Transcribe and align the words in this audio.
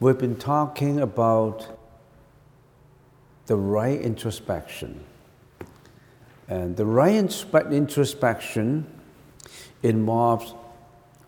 We've 0.00 0.16
been 0.16 0.36
talking 0.36 1.00
about 1.00 1.76
the 3.46 3.56
right 3.56 4.00
introspection. 4.00 5.04
And 6.46 6.76
the 6.76 6.86
right 6.86 7.16
introspection 7.72 8.86
involves 9.82 10.54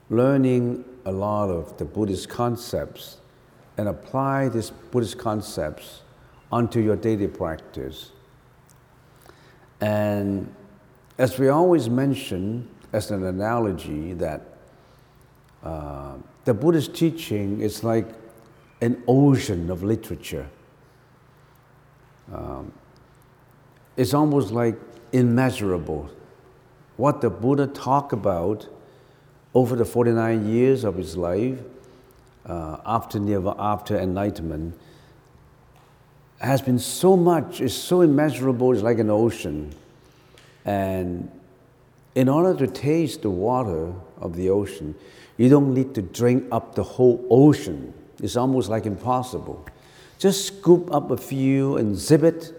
learning 0.09 0.85
a 1.05 1.11
lot 1.11 1.51
of 1.51 1.79
the 1.79 1.85
Buddhist 1.85 2.29
concepts 2.29 3.17
and 3.77 3.89
apply 3.89 4.51
these 4.51 4.71
Buddhist 4.71 5.19
concepts 5.19 6.03
onto 6.53 6.79
your 6.79 6.95
daily 6.95 7.27
practice. 7.27 8.13
And 9.81 10.55
as 11.19 11.41
we 11.41 11.49
always 11.49 11.91
mention, 11.91 12.69
as 12.93 13.11
an 13.11 13.25
analogy, 13.25 14.13
that 14.13 14.43
uh, 15.65 16.15
the 16.45 16.55
Buddhist 16.55 16.95
teaching 16.95 17.61
is 17.63 17.83
like 17.83 18.20
an 18.81 19.03
ocean 19.07 19.71
of 19.71 19.83
literature. 19.83 20.49
Um, 22.33 22.73
it's 23.97 24.15
almost 24.15 24.53
like 24.53 24.79
immeasurable. 25.13 26.11
What 26.97 27.21
the 27.21 27.31
Buddha 27.31 27.67
talked 27.67 28.13
about 28.13 28.69
over 29.55 29.77
the 29.77 29.85
49 29.85 30.47
years 30.47 30.85
of 30.85 30.97
his 30.97 31.17
life 31.17 31.59
uh, 32.47 32.79
after, 32.87 33.19
after 33.59 33.99
enlightenment 33.99 34.79
has 36.41 36.63
been 36.63 36.79
so 36.79 37.17
much, 37.17 37.61
it's 37.61 37.75
so 37.75 38.01
immeasurable, 38.01 38.73
it's 38.73 38.83
like 38.83 38.99
an 38.99 39.11
ocean. 39.11 39.75
And 40.65 41.31
in 42.15 42.29
order 42.29 42.67
to 42.67 42.73
taste 42.73 43.23
the 43.23 43.31
water 43.31 43.93
of 44.19 44.37
the 44.37 44.51
ocean, 44.51 44.95
you 45.37 45.49
don't 45.49 45.75
need 45.75 45.95
to 45.95 46.03
drink 46.03 46.47
up 46.51 46.75
the 46.75 46.83
whole 46.83 47.25
ocean. 47.31 47.93
It's 48.23 48.37
almost 48.37 48.69
like 48.69 48.87
impossible. 48.87 49.67
Just 50.19 50.47
scoop 50.47 50.93
up 50.93 51.11
a 51.11 51.17
few 51.17 51.77
and 51.77 51.97
zip 51.97 52.23
it, 52.23 52.53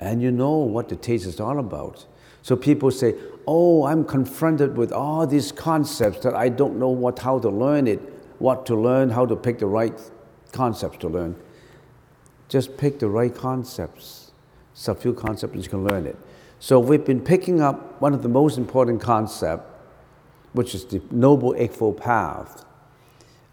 and 0.00 0.20
you 0.20 0.30
know 0.30 0.56
what 0.56 0.88
the 0.88 0.96
taste 0.96 1.26
is 1.26 1.38
all 1.38 1.58
about. 1.58 2.04
So 2.42 2.56
people 2.56 2.90
say, 2.90 3.14
Oh, 3.46 3.84
I'm 3.84 4.04
confronted 4.04 4.76
with 4.76 4.92
all 4.92 5.26
these 5.26 5.52
concepts 5.52 6.20
that 6.20 6.34
I 6.34 6.48
don't 6.48 6.78
know 6.78 6.88
what, 6.88 7.18
how 7.18 7.38
to 7.38 7.48
learn 7.48 7.86
it, 7.86 8.00
what 8.38 8.66
to 8.66 8.74
learn, 8.74 9.10
how 9.10 9.26
to 9.26 9.36
pick 9.36 9.58
the 9.58 9.66
right 9.66 9.98
concepts 10.52 10.98
to 10.98 11.08
learn. 11.08 11.36
Just 12.48 12.76
pick 12.76 12.98
the 12.98 13.08
right 13.08 13.34
concepts. 13.34 14.32
So 14.72 14.92
a 14.92 14.94
few 14.94 15.12
concepts, 15.12 15.56
you 15.56 15.68
can 15.68 15.84
learn 15.84 16.06
it. 16.06 16.16
So 16.58 16.80
we've 16.80 17.04
been 17.04 17.20
picking 17.20 17.60
up 17.60 18.00
one 18.00 18.14
of 18.14 18.22
the 18.22 18.28
most 18.28 18.56
important 18.56 19.00
concepts, 19.00 19.70
which 20.52 20.74
is 20.74 20.84
the 20.86 21.02
Noble 21.10 21.54
Eightfold 21.56 21.98
Path. 21.98 22.64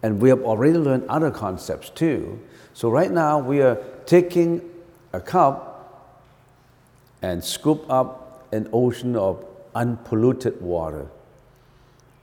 And 0.03 0.19
we 0.19 0.29
have 0.29 0.41
already 0.43 0.77
learned 0.77 1.07
other 1.07 1.31
concepts 1.31 1.89
too. 1.89 2.39
So 2.73 2.89
right 2.89 3.11
now 3.11 3.39
we 3.39 3.61
are 3.61 3.75
taking 4.05 4.61
a 5.13 5.19
cup 5.19 5.67
and 7.21 7.43
scoop 7.43 7.85
up 7.89 8.47
an 8.51 8.69
ocean 8.73 9.15
of 9.15 9.45
unpolluted 9.75 10.61
water. 10.61 11.07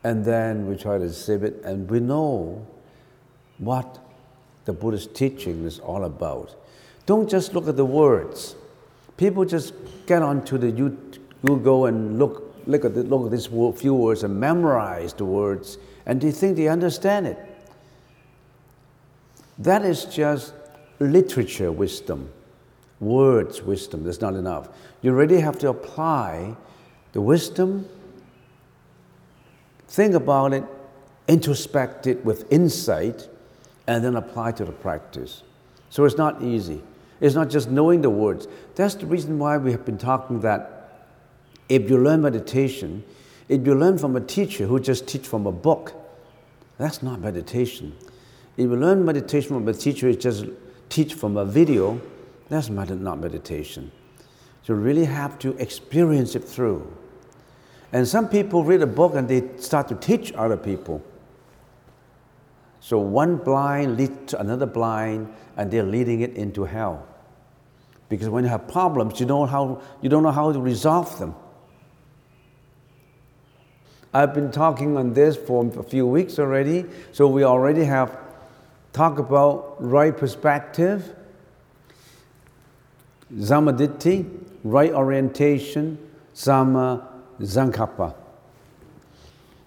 And 0.05 0.25
then 0.25 0.67
we 0.67 0.77
try 0.77 0.99
to 0.99 1.12
sip 1.12 1.43
it, 1.43 1.61
and 1.65 1.91
we 1.91 2.01
know 2.01 2.67
what 3.59 3.99
the 4.65 4.73
Buddhist 4.73 5.15
teaching 5.15 5.65
is 5.65 5.79
all 5.79 6.05
about. 6.05 6.55
Don't 7.06 7.29
just 7.29 7.55
look 7.55 7.69
at 7.69 7.77
the 7.77 7.84
words. 7.84 8.55
People 9.17 9.45
just 9.45 9.75
get 10.06 10.23
onto 10.23 10.59
the 10.59 10.71
Google 11.45 11.87
and 11.87 12.19
look, 12.19 12.55
look 12.67 12.84
at, 12.84 12.95
the, 12.95 13.03
look 13.03 13.27
at 13.27 13.33
these 13.33 13.47
few 13.47 13.95
words 13.95 14.23
and 14.23 14.39
memorize 14.39 15.12
the 15.15 15.25
words, 15.25 15.78
and 16.06 16.21
they 16.21 16.31
think 16.31 16.56
they 16.56 16.69
understand 16.69 17.27
it. 17.27 17.39
That 19.59 19.85
is 19.85 20.05
just 20.05 20.55
literature 21.01 21.73
wisdom, 21.73 22.31
words 23.01 23.63
wisdom. 23.63 24.05
That's 24.05 24.21
not 24.21 24.35
enough. 24.35 24.69
You 25.03 25.13
really 25.13 25.41
have 25.41 25.59
to 25.59 25.69
apply 25.69 26.57
the 27.13 27.21
wisdom, 27.21 27.89
think 29.89 30.15
about 30.15 30.53
it, 30.53 30.65
introspect 31.27 32.07
it 32.07 32.25
with 32.25 32.51
insight, 32.53 33.29
and 33.87 34.05
then 34.05 34.17
apply 34.17 34.53
to 34.53 34.65
the 34.65 34.73
practice. 34.73 35.43
So 35.91 36.05
it's 36.05 36.17
not 36.17 36.43
easy. 36.43 36.83
It's 37.21 37.35
not 37.35 37.51
just 37.51 37.71
knowing 37.71 38.03
the 38.03 38.11
words. 38.11 38.47
That's 38.77 38.95
the 38.95 39.07
reason 39.07 39.39
why 39.39 39.57
we 39.57 39.73
have 39.73 39.85
been 39.85 39.99
talking 39.99 40.41
that 40.41 40.79
if 41.69 41.91
you 41.91 41.99
learn 41.99 42.23
meditation, 42.23 43.03
if 43.49 43.67
you 43.67 43.75
learn 43.75 43.99
from 43.99 44.15
a 44.15 44.21
teacher 44.21 44.67
who 44.67 44.79
just 44.79 45.09
teach 45.09 45.27
from 45.27 45.47
a 45.47 45.53
book, 45.53 45.95
that's 46.77 47.03
not 47.03 47.21
meditation. 47.21 47.97
If 48.59 48.65
you 48.65 48.75
learn 48.75 49.05
meditation 49.05 49.51
from 49.51 49.69
a 49.69 49.73
teacher 49.73 50.09
who 50.09 50.17
just 50.17 50.45
teach 50.89 51.15
from 51.15 51.37
a 51.37 51.45
video, 51.45 52.01
that's 52.49 52.69
not 52.69 53.21
meditation. 53.21 53.93
You 54.65 54.75
really 54.75 55.05
have 55.05 55.39
to 55.39 55.57
experience 55.59 56.35
it 56.35 56.43
through. 56.43 56.93
And 57.93 58.07
some 58.07 58.29
people 58.29 58.65
read 58.65 58.83
a 58.83 58.87
book 58.87 59.15
and 59.15 59.29
they 59.29 59.57
start 59.59 59.87
to 59.89 59.95
teach 59.95 60.33
other 60.33 60.57
people. 60.57 61.01
So 62.81 62.99
one 62.99 63.37
blind 63.37 63.97
leads 63.97 64.33
to 64.33 64.41
another 64.41 64.67
blind, 64.67 65.33
and 65.57 65.71
they're 65.71 65.85
leading 65.85 66.23
it 66.23 66.35
into 66.35 66.65
hell. 66.65 67.07
Because 68.09 68.29
when 68.29 68.43
you 68.43 68.51
have 68.51 68.67
problems, 68.67 69.21
you 69.21 69.27
don't, 69.27 69.49
how, 69.49 69.81
you 70.03 70.09
don't 70.09 70.25
know 70.25 70.33
how 70.33 70.51
to 70.51 70.61
resolve 70.61 71.17
them. 71.21 71.37
I've 74.13 74.35
been 74.35 74.51
talking 74.51 74.97
on 74.97 75.13
this 75.13 75.37
for 75.37 75.65
a 75.79 75.83
few 75.85 76.09
weeks 76.09 76.41
already, 76.41 76.87
so 77.13 77.29
we 77.29 77.45
already 77.45 77.85
have 77.85 78.28
talked 78.98 79.20
about 79.20 79.76
right 79.78 80.16
perspective, 80.16 81.14
samma 83.32 83.72
ditthi, 83.78 84.28
right 84.64 84.92
orientation, 84.92 85.97
sama 86.34 87.09
Sankappa. 87.41 88.12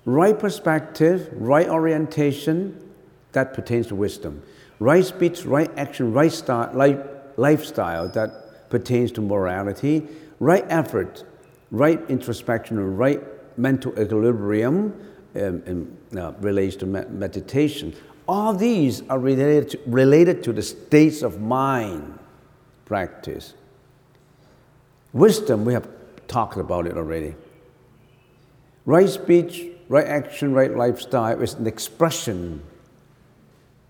Right 0.03 0.37
perspective, 0.37 1.29
right 1.31 1.69
orientation, 1.69 2.91
that 3.31 3.53
pertains 3.53 3.87
to 3.87 3.95
wisdom. 3.95 4.43
Right 4.79 5.05
speech, 5.05 5.45
right 5.45 5.71
action, 5.77 6.11
right 6.11 6.31
style, 6.31 6.69
life, 6.73 6.99
lifestyle, 7.37 8.09
that 8.09 8.69
pertains 8.69 9.13
to 9.13 9.21
morality. 9.21 10.09
Right 10.41 10.65
effort, 10.67 11.23
right 11.71 12.01
introspection, 12.09 12.97
right 12.97 13.21
mental 13.57 13.97
equilibrium 13.97 14.93
um, 15.37 15.63
um, 15.67 15.97
uh, 16.19 16.33
relates 16.41 16.75
to 16.75 16.85
me- 16.85 17.05
meditation. 17.07 17.95
All 18.31 18.53
these 18.53 19.01
are 19.09 19.19
related 19.19 19.71
to, 19.71 19.79
related 19.85 20.41
to 20.45 20.53
the 20.53 20.61
states 20.61 21.21
of 21.21 21.41
mind 21.41 22.17
practice. 22.85 23.55
Wisdom, 25.11 25.65
we 25.65 25.73
have 25.73 25.89
talked 26.29 26.55
about 26.55 26.87
it 26.87 26.95
already. 26.95 27.35
Right 28.85 29.09
speech, 29.09 29.65
right 29.89 30.07
action, 30.07 30.53
right 30.53 30.73
lifestyle 30.73 31.41
is 31.41 31.55
an 31.55 31.67
expression 31.67 32.63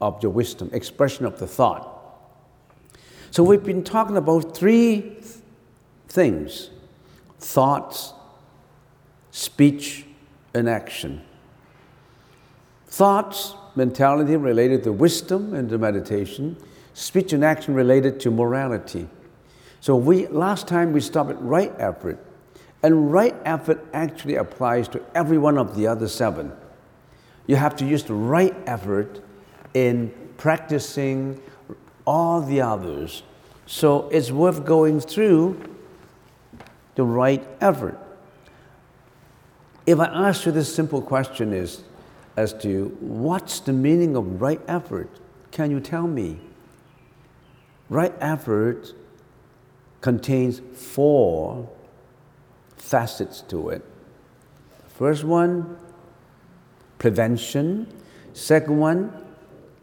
of 0.01 0.23
your 0.23 0.31
wisdom, 0.31 0.71
expression 0.73 1.27
of 1.27 1.37
the 1.37 1.45
thought. 1.45 1.87
So 3.29 3.43
we've 3.43 3.63
been 3.63 3.83
talking 3.83 4.17
about 4.17 4.57
three 4.57 5.19
things 6.07 6.71
thoughts, 7.37 8.13
speech, 9.29 10.07
and 10.55 10.67
action. 10.67 11.21
Thoughts, 12.87 13.53
mentality 13.75 14.35
related 14.35 14.83
to 14.83 14.91
wisdom 14.91 15.53
and 15.53 15.69
to 15.69 15.77
meditation, 15.77 16.57
speech 16.93 17.33
and 17.33 17.43
action 17.43 17.73
related 17.73 18.19
to 18.21 18.31
morality. 18.31 19.07
So 19.79 19.95
we 19.95 20.27
last 20.27 20.67
time 20.67 20.93
we 20.93 21.01
stopped 21.01 21.31
at 21.31 21.41
right 21.41 21.73
effort 21.79 22.19
and 22.83 23.11
right 23.11 23.35
effort 23.45 23.85
actually 23.93 24.35
applies 24.35 24.87
to 24.89 25.01
every 25.15 25.37
one 25.37 25.57
of 25.57 25.75
the 25.75 25.87
other 25.87 26.07
seven. 26.07 26.51
You 27.47 27.55
have 27.55 27.75
to 27.77 27.85
use 27.85 28.03
the 28.03 28.13
right 28.13 28.55
effort 28.65 29.21
in 29.73 30.11
practicing 30.37 31.41
all 32.05 32.41
the 32.41 32.61
others. 32.61 33.23
So 33.65 34.09
it's 34.09 34.31
worth 34.31 34.65
going 34.65 34.99
through 34.99 35.61
the 36.95 37.03
right 37.03 37.47
effort. 37.61 37.97
If 39.85 39.99
I 39.99 40.05
ask 40.05 40.45
you 40.45 40.51
this 40.51 40.73
simple 40.73 41.01
question 41.01 41.53
is 41.53 41.83
as 42.37 42.53
to 42.53 42.95
what's 42.99 43.59
the 43.59 43.73
meaning 43.73 44.15
of 44.15 44.41
right 44.41 44.61
effort? 44.67 45.09
Can 45.51 45.71
you 45.71 45.79
tell 45.79 46.07
me? 46.07 46.39
Right 47.89 48.13
effort 48.21 48.93
contains 49.99 50.61
four 50.73 51.69
facets 52.77 53.41
to 53.41 53.69
it. 53.69 53.83
First 54.87 55.23
one, 55.23 55.77
prevention. 56.97 57.87
Second 58.33 58.77
one, 58.77 59.25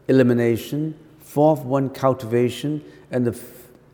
elimination. 0.07 0.97
Fourth 1.19 1.61
one, 1.61 1.89
cultivation. 1.89 2.83
And 3.11 3.27
the, 3.27 3.39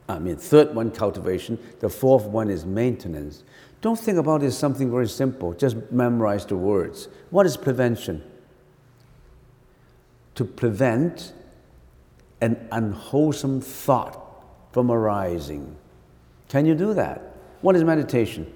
I 0.07 0.19
mean, 0.19 0.37
third 0.37 0.73
one, 0.73 0.91
cultivation. 0.91 1.59
The 1.79 1.89
fourth 1.89 2.25
one 2.25 2.49
is 2.49 2.65
maintenance. 2.65 3.43
Don't 3.81 3.99
think 3.99 4.17
about 4.17 4.41
it 4.43 4.47
as 4.47 4.57
something 4.57 4.89
very 4.89 5.07
simple. 5.07 5.53
Just 5.53 5.75
memorize 5.91 6.45
the 6.45 6.55
words. 6.55 7.09
What 7.29 7.45
is 7.45 7.57
prevention? 7.57 8.23
To 10.35 10.45
prevent 10.45 11.33
an 12.41 12.67
unwholesome 12.71 13.61
thought 13.61 14.21
from 14.71 14.91
arising. 14.91 15.75
Can 16.49 16.65
you 16.65 16.75
do 16.75 16.93
that? 16.93 17.35
What 17.61 17.75
is 17.75 17.83
meditation? 17.83 18.51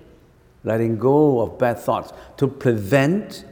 Letting 0.64 0.98
go 0.98 1.40
of 1.40 1.58
bad 1.58 1.80
thoughts 1.80 2.12
to 2.38 2.48
prevent 2.48 3.46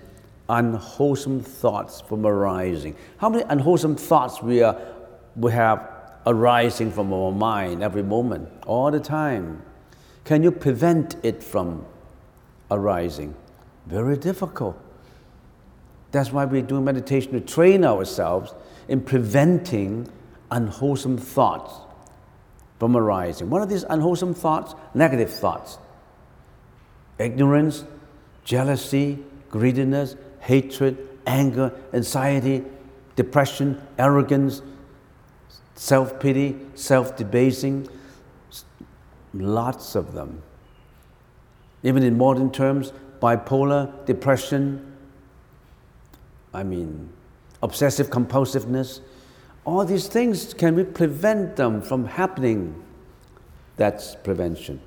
unwholesome 0.49 1.41
thoughts 1.41 2.01
from 2.01 2.25
arising. 2.25 2.95
How 3.17 3.29
many 3.29 3.43
unwholesome 3.47 3.95
thoughts 3.95 4.41
we, 4.41 4.61
are, 4.61 4.79
we 5.35 5.51
have 5.51 5.89
arising 6.25 6.91
from 6.91 7.11
our 7.13 7.31
mind 7.31 7.81
every 7.81 8.03
moment, 8.03 8.49
all 8.65 8.91
the 8.91 8.99
time? 8.99 9.61
Can 10.25 10.43
you 10.43 10.51
prevent 10.51 11.15
it 11.23 11.41
from 11.41 11.85
arising? 12.69 13.33
Very 13.85 14.17
difficult. 14.17 14.77
That's 16.17 16.31
why 16.31 16.45
we 16.45 16.63
do 16.63 16.81
meditation 16.81 17.33
to 17.33 17.39
train 17.39 17.85
ourselves 17.85 18.55
in 18.87 19.01
preventing 19.01 20.11
unwholesome 20.49 21.19
thoughts 21.19 21.75
from 22.79 22.97
arising. 22.97 23.51
What 23.51 23.61
are 23.61 23.67
these 23.67 23.83
unwholesome 23.83 24.33
thoughts? 24.33 24.73
Negative 24.95 25.29
thoughts. 25.29 25.77
Ignorance, 27.19 27.83
jealousy, 28.43 29.19
greediness, 29.51 30.15
hatred, 30.39 30.97
anger, 31.27 31.71
anxiety, 31.93 32.63
depression, 33.15 33.79
arrogance, 33.99 34.63
self 35.75 36.19
pity, 36.19 36.57
self 36.73 37.15
debasing. 37.15 37.87
Lots 39.35 39.93
of 39.93 40.13
them. 40.13 40.41
Even 41.83 42.01
in 42.01 42.17
modern 42.17 42.51
terms, 42.51 42.91
bipolar, 43.21 44.03
depression, 44.07 44.96
I 46.57 46.63
mean, 46.63 47.09
obsessive 47.61 48.09
compulsiveness, 48.09 49.01
all 49.63 49.85
these 49.85 50.07
things, 50.07 50.55
can 50.55 50.73
we 50.73 50.85
prevent 50.85 51.55
them 51.55 51.83
from 51.83 52.05
happening? 52.05 52.83
That's 53.75 54.15
prevention. 54.15 54.81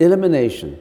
Elimination. 0.00 0.78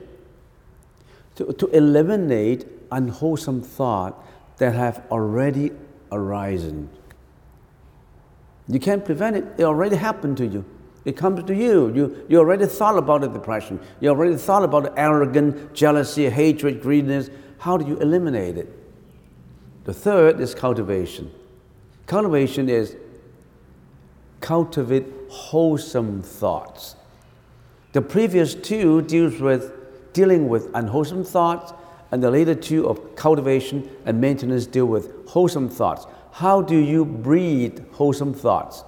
To, 1.35 1.53
to 1.53 1.67
eliminate 1.67 2.65
unwholesome 2.91 3.61
thought 3.61 4.21
that 4.57 4.75
have 4.75 5.01
already 5.09 5.71
arisen. 6.11 6.89
You 8.67 8.81
can't 8.81 9.05
prevent 9.05 9.37
it, 9.37 9.45
it 9.57 9.63
already 9.63 9.95
happened 9.95 10.35
to 10.37 10.45
you. 10.45 10.65
It 11.05 11.15
comes 11.15 11.41
to 11.45 11.55
you. 11.55 11.93
You, 11.95 12.25
you 12.27 12.37
already 12.39 12.65
thought 12.65 12.97
about 12.97 13.21
the 13.21 13.29
depression. 13.29 13.79
You 14.01 14.09
already 14.09 14.35
thought 14.35 14.63
about 14.63 14.99
arrogance, 14.99 15.71
jealousy, 15.73 16.29
hatred, 16.29 16.81
greediness. 16.81 17.29
How 17.59 17.77
do 17.77 17.87
you 17.87 17.97
eliminate 17.99 18.57
it? 18.57 18.86
The 19.87 19.93
third 19.93 20.41
is 20.41 20.53
cultivation. 20.53 21.31
Cultivation 22.07 22.67
is 22.67 22.97
cultivate 24.41 25.05
wholesome 25.29 26.21
thoughts. 26.21 26.97
The 27.93 28.01
previous 28.01 28.53
two 28.53 29.01
deals 29.03 29.39
with 29.39 29.71
dealing 30.11 30.49
with 30.49 30.69
unwholesome 30.73 31.23
thoughts, 31.23 31.71
and 32.11 32.21
the 32.21 32.29
later 32.29 32.53
two 32.53 32.85
of 32.85 33.15
cultivation 33.15 33.89
and 34.05 34.19
maintenance 34.19 34.65
deal 34.65 34.87
with 34.87 35.25
wholesome 35.29 35.69
thoughts. 35.69 36.05
How 36.33 36.61
do 36.61 36.75
you 36.75 37.05
breed 37.05 37.85
wholesome 37.93 38.33
thoughts? 38.33 38.83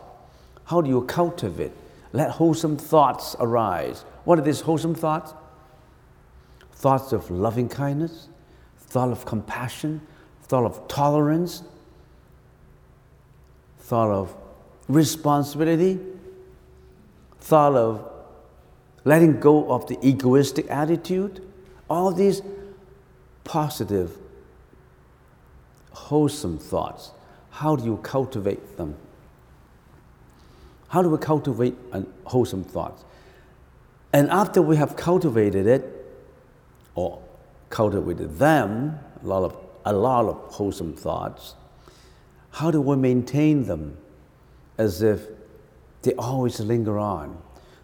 How 0.66 0.82
do 0.82 0.90
you 0.90 1.04
cultivate? 1.04 1.72
Let 2.12 2.32
wholesome 2.32 2.76
thoughts 2.76 3.38
arise. 3.40 4.04
What 4.26 4.38
are 4.38 4.42
these 4.42 4.60
wholesome 4.60 4.96
thoughts? 4.96 5.34
Thoughts 6.74 7.14
of 7.14 7.32
loving 7.32 7.70
kindness, 7.70 8.28
thought 8.78 9.12
of 9.12 9.26
compassion, 9.26 10.02
thought 10.50 10.66
of 10.66 10.88
tolerance, 10.88 11.64
thought 13.80 14.10
of 14.10 14.36
responsibility, 14.88 16.00
thought 17.40 17.76
of 17.76 18.12
letting 19.06 19.40
go 19.40 19.72
of 19.72 19.88
the 19.88 19.98
egoistic 20.06 20.70
attitude, 20.70 21.42
all 21.90 22.12
these 22.12 22.42
positive, 23.44 24.18
wholesome 25.92 26.58
thoughts. 26.58 27.12
How 27.52 27.76
do 27.76 27.86
you 27.86 27.98
cultivate 27.98 28.78
them? 28.78 28.96
How 30.88 31.04
do 31.04 31.10
we 31.10 31.20
cultivate 31.20 31.76
wholesome 32.26 32.64
thoughts? 32.64 33.06
And 34.12 34.30
after 34.32 34.64
we 34.64 34.78
have 34.78 34.96
cultivated 34.96 35.68
it, 35.68 35.96
or 36.96 37.22
cultivated 37.70 38.40
them, 38.40 39.00
a 39.24 39.28
lot 39.28 39.44
of, 39.44 39.56
a 39.86 39.94
lot 39.94 40.26
of 40.26 40.36
wholesome 40.54 40.94
thoughts, 40.94 41.56
how 42.52 42.72
do 42.72 42.82
we 42.82 42.96
maintain 42.96 43.66
them? 43.66 43.98
as 44.80 45.02
if 45.02 45.28
they 46.02 46.14
always 46.14 46.60
linger 46.62 46.98
on. 46.98 47.38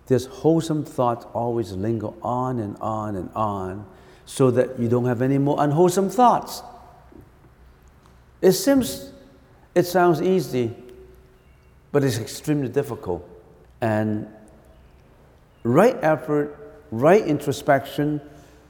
This 0.07 0.25
wholesome 0.25 0.85
thoughts 0.85 1.25
always 1.33 1.73
linger 1.73 2.09
on 2.23 2.57
and 2.59 2.77
on 2.79 3.17
and 3.17 3.29
on 3.35 3.85
so 4.25 4.49
that 4.51 4.79
you 4.79 4.87
don't 4.87 5.05
have 5.05 5.21
any 5.21 5.37
more 5.37 5.57
unwholesome 5.59 6.09
thoughts. 6.09 6.63
It 8.41 8.53
seems, 8.53 9.11
it 9.75 9.83
sounds 9.83 10.21
easy, 10.21 10.73
but 11.91 12.03
it's 12.03 12.17
extremely 12.17 12.69
difficult. 12.69 13.27
And 13.81 14.27
right 15.63 15.97
effort, 16.01 16.57
right 16.91 17.25
introspection, 17.25 18.21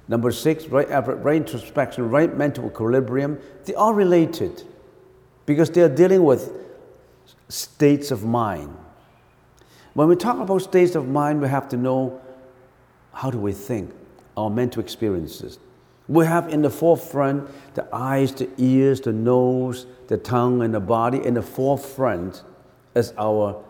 number 0.08 0.32
six, 0.32 0.66
right 0.68 0.90
effort, 0.90 1.16
right 1.18 1.38
introspection, 1.38 2.10
right 2.10 2.36
mental 2.36 2.68
equilibrium, 2.68 3.40
they 3.66 3.74
are 3.76 3.94
related 3.94 4.64
because 5.46 5.70
they 5.70 5.82
are 5.82 5.90
dealing 5.90 6.24
with 6.24 6.52
states 7.50 8.12
of 8.12 8.24
mind. 8.24 8.76
When 9.94 10.08
we 10.08 10.16
talk 10.16 10.40
about 10.40 10.62
states 10.62 10.96
of 10.96 11.08
mind, 11.08 11.42
we 11.42 11.48
have 11.48 11.70
to 11.70 11.78
know 11.78 12.22
how 13.14 13.32
do 13.32 13.38
we 13.38 13.54
think, 13.54 13.92
our 14.36 14.50
mental 14.50 14.82
experiences. 14.82 15.58
We 16.08 16.26
have 16.26 16.50
in 16.50 16.62
the 16.62 16.70
forefront 16.70 17.50
the 17.74 17.88
eyes, 17.94 18.34
the 18.34 18.50
ears, 18.58 19.02
the 19.02 19.14
nose, 19.14 19.88
the 20.08 20.18
tongue, 20.18 20.62
and 20.62 20.74
the 20.74 20.80
body 20.80 21.26
in 21.26 21.34
the 21.34 21.42
forefront 21.42 22.44
as 22.94 23.14
our 23.18 23.64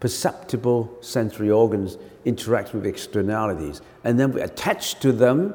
perceptible 0.00 0.96
sensory 1.00 1.50
organs 1.50 1.98
interact 2.24 2.74
with 2.74 2.86
externalities. 2.86 3.80
And 4.02 4.18
then 4.18 4.32
we 4.32 4.40
attach 4.40 4.98
to 5.00 5.12
them, 5.12 5.54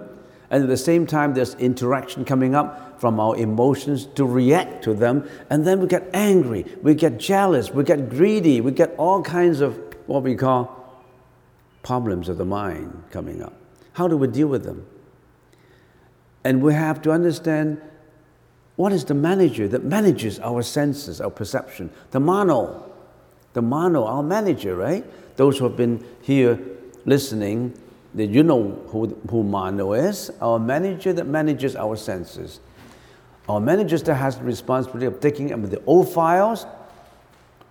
and 0.49 0.63
at 0.63 0.69
the 0.69 0.77
same 0.77 1.07
time, 1.07 1.33
there's 1.33 1.55
interaction 1.55 2.23
coming 2.23 2.55
up 2.55 3.01
from 3.01 3.19
our 3.19 3.35
emotions 3.35 4.05
to 4.15 4.25
react 4.25 4.83
to 4.83 4.93
them, 4.93 5.27
and 5.49 5.65
then 5.65 5.79
we 5.79 5.87
get 5.87 6.09
angry, 6.13 6.65
we 6.81 6.93
get 6.93 7.17
jealous, 7.17 7.71
we 7.71 7.83
get 7.83 8.09
greedy, 8.09 8.61
we 8.61 8.71
get 8.71 8.95
all 8.97 9.21
kinds 9.21 9.61
of 9.61 9.77
what 10.05 10.23
we 10.23 10.35
call 10.35 11.03
problems 11.83 12.29
of 12.29 12.37
the 12.37 12.45
mind 12.45 13.03
coming 13.11 13.41
up. 13.41 13.53
How 13.93 14.07
do 14.07 14.17
we 14.17 14.27
deal 14.27 14.47
with 14.47 14.63
them? 14.63 14.85
And 16.43 16.61
we 16.61 16.73
have 16.73 17.01
to 17.03 17.11
understand 17.11 17.81
what 18.75 18.91
is 18.91 19.05
the 19.05 19.13
manager 19.13 19.67
that 19.67 19.83
manages 19.83 20.39
our 20.39 20.61
senses, 20.61 21.21
our 21.21 21.29
perception? 21.29 21.89
The 22.11 22.19
mano. 22.19 22.91
The 23.55 23.61
mano, 23.61 24.03
our 24.03 24.21
manager, 24.21 24.75
right? 24.75 25.05
Those 25.37 25.57
who 25.57 25.63
have 25.63 25.77
been 25.77 26.05
here 26.21 26.59
listening, 27.05 27.73
that 28.13 28.27
you 28.27 28.43
know 28.43 28.83
who, 28.87 29.17
who 29.29 29.43
mano 29.43 29.93
is, 29.93 30.29
our 30.41 30.59
manager 30.59 31.13
that 31.13 31.25
manages 31.25 31.73
our 31.77 31.95
senses. 31.95 32.59
Our 33.47 33.61
manager 33.61 33.97
still 33.97 34.15
has 34.15 34.37
the 34.37 34.43
responsibility 34.43 35.05
of 35.05 35.21
taking 35.21 35.53
up 35.53 35.61
the 35.69 35.81
old 35.85 36.09
files, 36.09 36.65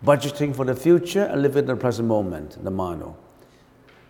budgeting 0.03 0.57
for 0.57 0.65
the 0.65 0.75
future, 0.75 1.25
and 1.25 1.43
living 1.43 1.65
in 1.65 1.67
the 1.67 1.77
present 1.77 2.09
moment, 2.09 2.65
the 2.65 2.71
mano. 2.71 3.15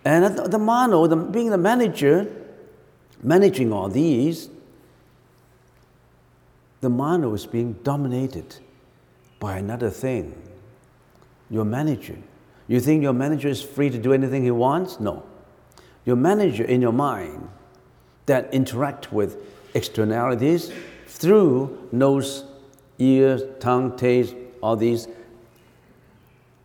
And 0.05 0.39
the 0.39 0.59
mano, 0.59 1.09
the, 1.09 1.17
being 1.17 1.51
the 1.51 1.59
manager, 1.59 2.31
managing 3.21 3.73
all 3.73 3.89
these, 3.89 4.49
the 6.83 6.89
mano 6.89 7.35
is 7.35 7.47
being 7.47 7.73
dominated 7.83 8.59
by 9.41 9.59
another 9.59 9.91
thing. 9.91 10.41
Your 11.51 11.65
manager. 11.65 12.19
You 12.67 12.81
think 12.81 13.03
your 13.03 13.13
manager 13.13 13.49
is 13.49 13.63
free 13.63 13.91
to 13.91 13.99
do 13.99 14.13
anything 14.13 14.43
he 14.43 14.51
wants? 14.51 14.99
No. 14.99 15.23
Your 16.05 16.17
manager 16.17 16.65
in 16.65 16.81
your 16.81 16.93
mind 16.93 17.49
that 18.27 18.53
interact 18.53 19.13
with 19.13 19.37
externalities 19.75 20.73
through 21.07 21.89
nose, 21.93 22.45
ears, 22.99 23.43
tongue, 23.61 23.97
taste, 23.97 24.35
all 24.63 24.77
these, 24.77 25.09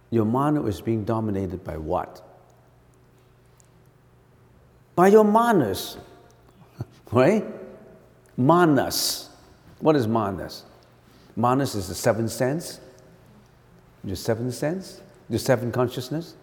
your 0.10 0.26
mano 0.26 0.66
is 0.66 0.82
being 0.82 1.04
dominated 1.04 1.64
by 1.64 1.78
what? 1.78 2.22
By 4.96 5.10
your 5.10 5.24
manas, 5.24 5.98
right? 7.12 7.46
Manas. 8.38 9.30
What 9.80 9.96
is 9.96 10.08
manas? 10.08 10.64
Manas 11.36 11.76
is 11.76 11.88
the 11.88 11.96
seventh 11.96 12.32
sense, 12.32 12.80
your 14.04 14.16
seventh 14.16 14.54
sense, 14.54 15.02
your 15.30 15.40
seventh 15.40 15.74
consciousness, 15.74 16.36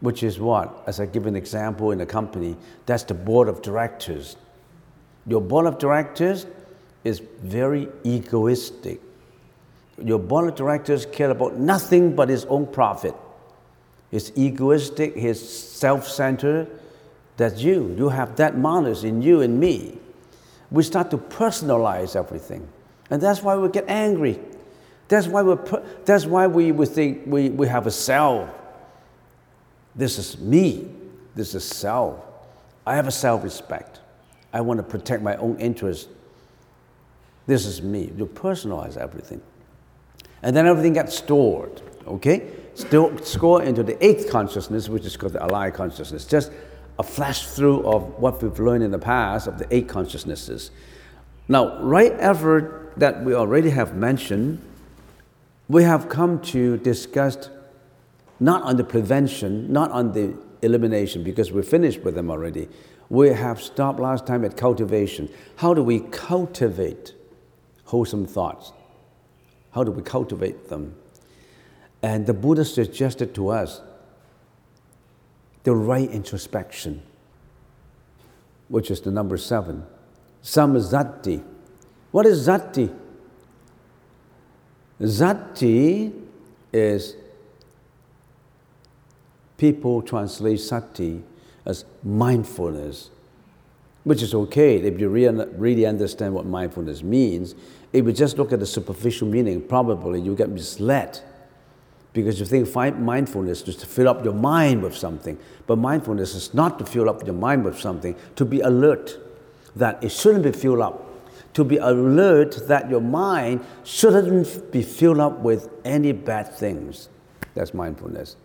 which 0.00 0.22
is 0.22 0.38
what? 0.38 0.82
As 0.86 1.00
I 1.00 1.06
give 1.06 1.26
an 1.26 1.36
example 1.36 1.90
in 1.90 2.00
a 2.00 2.06
company, 2.06 2.56
that's 2.84 3.04
the 3.04 3.14
board 3.14 3.48
of 3.48 3.62
directors. 3.62 4.36
Your 5.26 5.40
board 5.40 5.66
of 5.66 5.78
directors 5.78 6.46
is 7.04 7.20
very 7.42 7.88
egoistic. 8.04 9.00
Your 10.02 10.18
board 10.18 10.48
of 10.48 10.54
directors 10.54 11.06
care 11.06 11.30
about 11.30 11.56
nothing 11.56 12.14
but 12.14 12.28
his 12.28 12.44
own 12.46 12.66
profit. 12.66 13.14
He's 14.10 14.30
egoistic, 14.36 15.16
he's 15.16 15.40
self 15.40 16.06
centered. 16.06 16.68
That's 17.36 17.60
you. 17.60 17.94
You 17.98 18.08
have 18.08 18.36
that 18.36 18.56
malice 18.56 19.02
in 19.04 19.20
you 19.20 19.42
and 19.42 19.60
me. 19.60 19.98
We 20.70 20.82
start 20.82 21.10
to 21.10 21.18
personalize 21.18 22.16
everything. 22.16 22.66
And 23.10 23.20
that's 23.20 23.42
why 23.42 23.56
we 23.56 23.68
get 23.68 23.84
angry. 23.88 24.38
That's 25.08 25.26
why, 25.26 25.42
we 25.42 25.56
that's 26.04 26.26
why 26.26 26.46
we, 26.46 26.72
we 26.72 26.86
think 26.86 27.22
we, 27.26 27.50
we 27.50 27.68
have 27.68 27.86
a 27.86 27.90
self. 27.90 28.50
This 29.94 30.18
is 30.18 30.38
me. 30.38 30.90
This 31.34 31.54
is 31.54 31.64
self. 31.64 32.24
I 32.86 32.96
have 32.96 33.06
a 33.06 33.12
self 33.12 33.44
respect. 33.44 34.00
I 34.52 34.60
want 34.60 34.78
to 34.78 34.82
protect 34.82 35.22
my 35.22 35.36
own 35.36 35.58
interests. 35.58 36.08
This 37.46 37.66
is 37.66 37.82
me. 37.82 38.10
You 38.16 38.26
personalize 38.26 38.96
everything. 38.96 39.40
And 40.42 40.56
then 40.56 40.66
everything 40.66 40.92
gets 40.92 41.16
stored, 41.16 41.80
okay? 42.06 42.50
Still 42.74 43.16
score 43.18 43.62
into 43.62 43.82
the 43.82 44.02
eighth 44.04 44.30
consciousness, 44.30 44.88
which 44.88 45.04
is 45.04 45.16
called 45.16 45.32
the 45.32 45.38
alaya 45.38 45.72
consciousness. 45.72 46.24
Just 46.24 46.52
a 46.98 47.02
flash 47.02 47.46
through 47.46 47.86
of 47.86 48.18
what 48.18 48.42
we've 48.42 48.58
learned 48.58 48.82
in 48.82 48.90
the 48.90 48.98
past 48.98 49.46
of 49.46 49.58
the 49.58 49.66
eight 49.74 49.88
consciousnesses. 49.88 50.70
Now, 51.48 51.80
right 51.80 52.12
effort 52.18 52.92
that 52.96 53.24
we 53.24 53.34
already 53.34 53.70
have 53.70 53.94
mentioned, 53.94 54.62
we 55.68 55.82
have 55.82 56.08
come 56.08 56.40
to 56.40 56.76
discuss 56.78 57.50
not 58.38 58.62
on 58.62 58.76
the 58.76 58.84
prevention, 58.84 59.72
not 59.72 59.90
on 59.90 60.12
the 60.12 60.36
elimination, 60.62 61.22
because 61.22 61.50
we're 61.52 61.62
finished 61.62 62.02
with 62.02 62.14
them 62.14 62.30
already. 62.30 62.68
We 63.08 63.28
have 63.30 63.60
stopped 63.60 63.98
last 63.98 64.26
time 64.26 64.44
at 64.44 64.56
cultivation. 64.56 65.28
How 65.56 65.74
do 65.74 65.82
we 65.82 66.00
cultivate 66.00 67.14
wholesome 67.84 68.26
thoughts? 68.26 68.72
How 69.72 69.84
do 69.84 69.90
we 69.90 70.02
cultivate 70.02 70.68
them? 70.68 70.96
And 72.02 72.26
the 72.26 72.34
Buddha 72.34 72.64
suggested 72.64 73.34
to 73.34 73.48
us 73.48 73.80
the 75.64 75.74
right 75.74 76.10
introspection, 76.10 77.02
which 78.68 78.90
is 78.90 79.00
the 79.00 79.10
number 79.10 79.36
seven. 79.36 79.84
Samma 80.42 80.82
Sati. 80.82 81.42
What 82.12 82.24
is 82.26 82.44
sati? 82.44 82.90
Sati 85.04 86.12
is 86.72 87.16
people 89.58 90.02
translate 90.02 90.60
sati 90.60 91.22
as 91.64 91.84
mindfulness, 92.02 93.10
which 94.04 94.22
is 94.22 94.34
okay 94.34 94.76
if 94.76 94.98
you 94.98 95.08
really 95.08 95.86
understand 95.86 96.32
what 96.32 96.46
mindfulness 96.46 97.02
means. 97.02 97.54
If 97.92 98.06
you 98.06 98.12
just 98.12 98.38
look 98.38 98.52
at 98.52 98.60
the 98.60 98.66
superficial 98.66 99.28
meaning, 99.28 99.60
probably 99.60 100.20
you 100.20 100.34
get 100.34 100.48
misled 100.48 101.20
because 102.12 102.40
you 102.40 102.46
think 102.46 102.74
mindfulness 102.98 103.62
is 103.68 103.76
to 103.76 103.86
fill 103.86 104.08
up 104.08 104.24
your 104.24 104.32
mind 104.32 104.82
with 104.82 104.96
something. 104.96 105.38
But 105.66 105.76
mindfulness 105.76 106.34
is 106.34 106.54
not 106.54 106.78
to 106.78 106.86
fill 106.86 107.10
up 107.10 107.24
your 107.26 107.34
mind 107.34 107.64
with 107.64 107.78
something, 107.78 108.16
to 108.36 108.44
be 108.46 108.60
alert 108.60 109.18
that 109.74 110.02
it 110.02 110.10
shouldn't 110.10 110.44
be 110.44 110.52
filled 110.52 110.80
up. 110.80 111.05
To 111.56 111.64
be 111.64 111.78
alert 111.78 112.68
that 112.68 112.90
your 112.90 113.00
mind 113.00 113.64
shouldn't 113.82 114.70
be 114.70 114.82
filled 114.82 115.20
up 115.20 115.38
with 115.38 115.70
any 115.86 116.12
bad 116.12 116.52
things. 116.52 117.08
That's 117.54 117.72
mindfulness. 117.72 118.36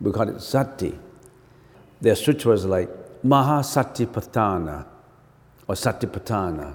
We 0.00 0.10
call 0.10 0.28
it 0.28 0.40
sati. 0.40 0.98
There 2.00 2.14
are 2.14 2.16
sutras 2.16 2.64
like 2.64 2.90
Mahasatipatthana 3.24 4.86
or 5.68 5.74
Satipatthana. 5.76 6.74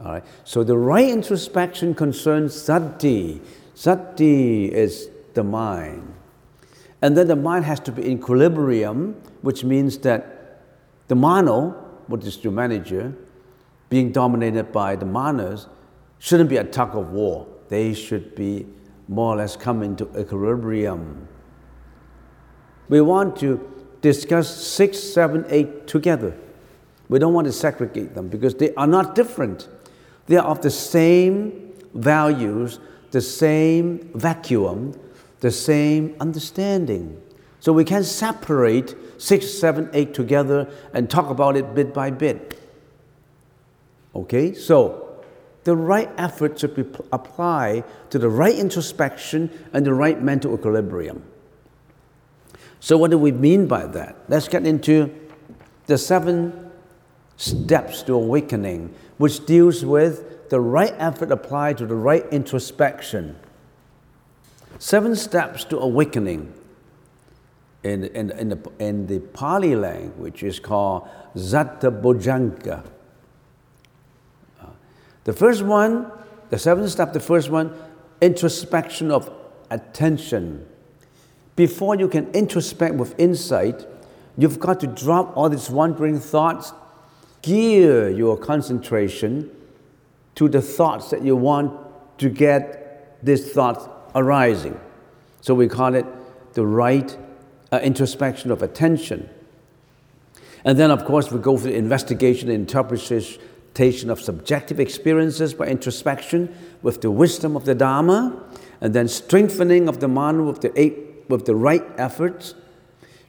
All 0.00 0.12
right. 0.12 0.24
So 0.44 0.64
the 0.64 0.76
right 0.76 1.08
introspection 1.08 1.94
concerns 1.94 2.54
sati. 2.54 3.40
Sati 3.74 4.66
is 4.66 5.08
the 5.32 5.44
mind. 5.44 6.12
And 7.00 7.16
then 7.16 7.26
the 7.26 7.36
mind 7.36 7.64
has 7.64 7.80
to 7.80 7.92
be 7.92 8.04
in 8.04 8.18
equilibrium, 8.18 9.14
which 9.40 9.64
means 9.64 9.96
that 10.00 10.60
the 11.08 11.14
mano, 11.14 11.70
which 12.06 12.26
is 12.26 12.44
your 12.44 12.52
manager, 12.52 13.14
being 13.90 14.12
dominated 14.12 14.72
by 14.72 14.96
the 14.96 15.04
manas, 15.04 15.66
shouldn't 16.18 16.48
be 16.48 16.56
a 16.56 16.64
tug 16.64 16.96
of 16.96 17.10
war. 17.10 17.46
They 17.68 17.92
should 17.92 18.34
be 18.34 18.66
more 19.08 19.34
or 19.34 19.36
less 19.36 19.56
come 19.56 19.82
into 19.82 20.08
equilibrium. 20.18 21.28
We 22.88 23.00
want 23.00 23.36
to 23.40 23.60
discuss 24.00 24.64
six, 24.64 24.98
seven, 24.98 25.44
eight 25.48 25.86
together. 25.86 26.36
We 27.08 27.18
don't 27.18 27.34
want 27.34 27.46
to 27.46 27.52
segregate 27.52 28.14
them 28.14 28.28
because 28.28 28.54
they 28.54 28.72
are 28.74 28.86
not 28.86 29.14
different. 29.14 29.68
They 30.26 30.36
are 30.36 30.46
of 30.46 30.62
the 30.62 30.70
same 30.70 31.72
values, 31.94 32.78
the 33.10 33.20
same 33.20 34.10
vacuum, 34.14 34.98
the 35.40 35.50
same 35.50 36.14
understanding. 36.20 37.20
So 37.58 37.72
we 37.72 37.84
can 37.84 38.04
separate 38.04 38.94
six, 39.18 39.50
seven, 39.50 39.90
eight 39.92 40.14
together 40.14 40.68
and 40.94 41.10
talk 41.10 41.30
about 41.30 41.56
it 41.56 41.74
bit 41.74 41.92
by 41.92 42.10
bit. 42.10 42.49
Okay? 44.14 44.54
So 44.54 45.10
the 45.64 45.76
right 45.76 46.10
effort 46.16 46.58
should 46.58 46.74
be 46.74 46.84
applied 47.12 47.84
to 48.10 48.18
the 48.18 48.28
right 48.28 48.54
introspection 48.54 49.50
and 49.72 49.84
the 49.84 49.94
right 49.94 50.20
mental 50.22 50.54
equilibrium. 50.54 51.22
So, 52.80 52.96
what 52.96 53.10
do 53.10 53.18
we 53.18 53.30
mean 53.30 53.66
by 53.66 53.86
that? 53.86 54.16
Let's 54.28 54.48
get 54.48 54.64
into 54.64 55.14
the 55.86 55.98
seven 55.98 56.70
steps 57.36 58.02
to 58.04 58.14
awakening, 58.14 58.94
which 59.18 59.44
deals 59.44 59.84
with 59.84 60.48
the 60.48 60.60
right 60.60 60.94
effort 60.96 61.30
applied 61.30 61.76
to 61.78 61.86
the 61.86 61.94
right 61.94 62.24
introspection. 62.32 63.36
Seven 64.78 65.14
steps 65.14 65.64
to 65.64 65.78
awakening 65.78 66.54
in, 67.82 68.04
in, 68.04 68.30
in, 68.30 68.48
the, 68.48 68.72
in 68.78 69.06
the 69.06 69.20
Pali 69.20 69.76
language 69.76 70.42
is 70.42 70.58
called 70.58 71.06
Satta 71.34 71.90
Bojjhanga. 71.90 72.82
Uh, 72.82 72.99
the 75.24 75.32
first 75.32 75.62
one, 75.62 76.10
the 76.50 76.58
seventh 76.58 76.90
step, 76.90 77.12
the 77.12 77.20
first 77.20 77.50
one, 77.50 77.74
introspection 78.20 79.10
of 79.10 79.30
attention. 79.70 80.66
Before 81.56 81.94
you 81.94 82.08
can 82.08 82.26
introspect 82.32 82.94
with 82.94 83.18
insight, 83.18 83.86
you've 84.36 84.58
got 84.58 84.80
to 84.80 84.86
drop 84.86 85.36
all 85.36 85.48
these 85.48 85.70
wandering 85.70 86.18
thoughts, 86.18 86.72
gear 87.42 88.08
your 88.10 88.36
concentration 88.36 89.50
to 90.34 90.48
the 90.48 90.62
thoughts 90.62 91.10
that 91.10 91.22
you 91.22 91.36
want 91.36 91.78
to 92.18 92.28
get 92.28 93.18
these 93.22 93.52
thoughts 93.52 93.86
arising. 94.14 94.78
So 95.40 95.54
we 95.54 95.68
call 95.68 95.94
it 95.94 96.06
the 96.54 96.66
right 96.66 97.16
uh, 97.72 97.80
introspection 97.82 98.50
of 98.50 98.62
attention. 98.62 99.28
And 100.64 100.78
then, 100.78 100.90
of 100.90 101.04
course, 101.04 101.30
we 101.30 101.38
go 101.38 101.56
for 101.56 101.68
the 101.68 101.74
investigation 101.74 102.50
and 102.50 102.68
of 103.80 104.20
subjective 104.20 104.78
experiences 104.78 105.54
by 105.54 105.66
introspection 105.66 106.54
with 106.82 107.00
the 107.00 107.10
wisdom 107.10 107.56
of 107.56 107.64
the 107.64 107.74
Dharma, 107.74 108.44
and 108.82 108.92
then 108.92 109.08
strengthening 109.08 109.88
of 109.88 110.00
the 110.00 110.08
mano 110.08 110.44
with 110.44 110.60
the 110.60 110.70
eight, 110.78 111.24
with 111.28 111.46
the 111.46 111.54
right 111.54 111.84
efforts, 111.96 112.54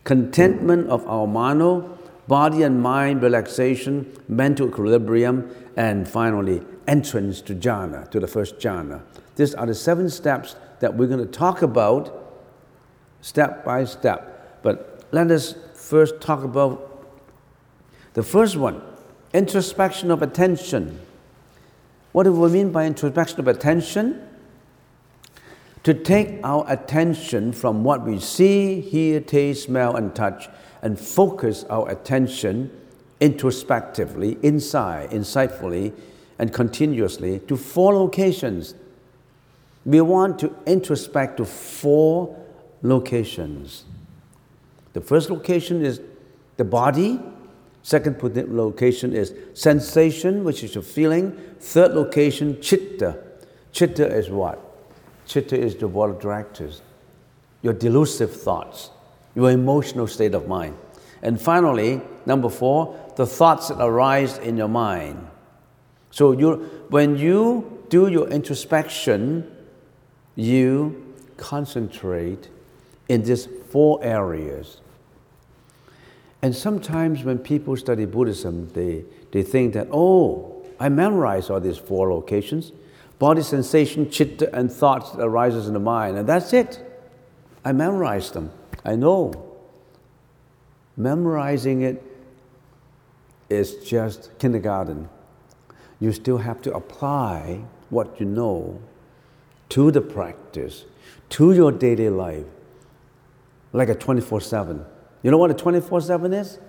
contentment 0.03 0.89
of 0.89 1.08
our 1.08 1.25
mano, 1.25 1.98
body 2.27 2.63
and 2.63 2.81
mind 2.81 3.24
relaxation, 3.24 4.12
mental 4.27 4.67
equilibrium, 4.67 5.50
and 5.77 6.05
finally 6.05 6.62
entrance 6.86 7.39
to 7.41 7.55
jhana, 7.55 8.12
to 8.12 8.20
the 8.20 8.27
first 8.27 8.58
jhana. 8.58 9.01
These 9.38 9.55
are 9.55 9.65
the 9.65 9.74
seven 9.74 10.10
steps 10.10 10.58
that 10.81 10.96
we're 10.96 11.08
going 11.08 11.25
to 11.25 11.31
talk 11.31 11.62
about 11.62 12.43
step 13.22 13.63
by 13.63 13.86
step. 13.86 14.60
But 14.63 15.05
let 15.12 15.31
us 15.31 15.55
first 15.75 16.20
talk 16.20 16.43
about 16.43 17.08
the 18.15 18.24
first 18.24 18.58
one 18.58 18.81
introspection 19.33 20.11
of 20.11 20.21
attention. 20.21 21.00
What 22.11 22.23
do 22.23 22.33
we 22.33 22.50
mean 22.50 22.71
by 22.71 22.85
introspection 22.85 23.39
of 23.39 23.47
attention? 23.47 24.27
To 25.83 25.93
take 25.93 26.39
our 26.43 26.65
attention 26.67 27.53
from 27.53 27.83
what 27.83 28.05
we 28.05 28.19
see, 28.19 28.81
hear, 28.81 29.19
taste, 29.19 29.63
smell, 29.63 29.95
and 29.95 30.13
touch, 30.13 30.47
and 30.81 31.00
focus 31.00 31.63
our 31.69 31.89
attention 31.89 32.69
introspectively, 33.19 34.38
inside, 34.43 35.11
insightfully, 35.11 35.93
and 36.38 36.53
continuously 36.53 37.39
to 37.39 37.55
four 37.55 37.93
locations 37.93 38.75
we 39.85 40.01
want 40.01 40.39
to 40.39 40.55
introspect 40.65 41.38
to 41.38 41.45
four 41.45 42.38
locations. 42.81 43.85
The 44.93 45.01
first 45.01 45.29
location 45.29 45.83
is 45.83 46.01
the 46.57 46.65
body. 46.65 47.19
Second 47.83 48.21
location 48.50 49.13
is 49.13 49.33
sensation, 49.53 50.43
which 50.43 50.63
is 50.63 50.75
your 50.75 50.83
feeling. 50.83 51.31
Third 51.59 51.93
location, 51.93 52.61
chitta. 52.61 53.17
Chitta 53.71 54.07
is 54.07 54.29
what? 54.29 54.59
Chitta 55.25 55.57
is 55.57 55.75
the 55.75 55.88
of 56.09 56.19
directors, 56.19 56.81
your 57.61 57.73
delusive 57.73 58.35
thoughts, 58.35 58.91
your 59.33 59.50
emotional 59.50 60.07
state 60.07 60.33
of 60.33 60.47
mind. 60.47 60.77
And 61.21 61.39
finally, 61.39 62.01
number 62.25 62.50
four, 62.50 63.00
the 63.15 63.25
thoughts 63.25 63.69
that 63.69 63.81
arise 63.81 64.38
in 64.39 64.57
your 64.57 64.67
mind. 64.67 65.27
So 66.09 66.33
you, 66.33 66.85
when 66.89 67.17
you 67.17 67.85
do 67.89 68.07
your 68.07 68.27
introspection, 68.27 69.50
you 70.35 71.15
concentrate 71.38 72.50
in 73.07 73.23
these 73.23 73.47
four 73.69 74.03
areas. 74.03 74.80
And 76.41 76.55
sometimes 76.55 77.24
when 77.24 77.38
people 77.38 77.77
study 77.77 78.05
Buddhism, 78.05 78.69
they, 78.74 79.05
they 79.31 79.43
think 79.43 79.74
that, 79.74 79.88
oh, 79.91 80.65
I 80.79 80.89
memorize 80.89 81.50
all 81.50 81.60
these 81.60 81.77
four 81.77 82.12
locations 82.12 82.71
body 83.21 83.43
sensation, 83.43 84.10
chitta, 84.10 84.50
and 84.51 84.71
thoughts 84.71 85.12
that 85.12 85.24
arises 85.24 85.67
in 85.67 85.75
the 85.75 85.79
mind, 85.79 86.17
and 86.17 86.27
that's 86.27 86.53
it. 86.53 86.79
I 87.63 87.71
memorize 87.71 88.31
them. 88.31 88.51
I 88.83 88.95
know. 88.95 89.31
Memorizing 90.98 91.83
it 91.83 92.03
is 93.48 93.75
just 93.75 94.31
kindergarten. 94.39 95.07
You 96.00 96.12
still 96.13 96.39
have 96.39 96.63
to 96.63 96.74
apply 96.74 97.63
what 97.91 98.19
you 98.19 98.25
know 98.25 98.81
to 99.69 99.91
the 99.91 100.01
practice, 100.01 100.86
to 101.29 101.53
your 101.53 101.71
daily 101.71 102.10
life, 102.10 102.48
like 103.71 103.89
a 103.89 103.93
24 103.93 104.41
7. 104.41 104.83
You 105.23 105.31
know 105.31 105.37
what 105.37 105.51
a 105.51 105.53
24 105.53 106.01
7 106.01 106.33
is? 106.33 106.59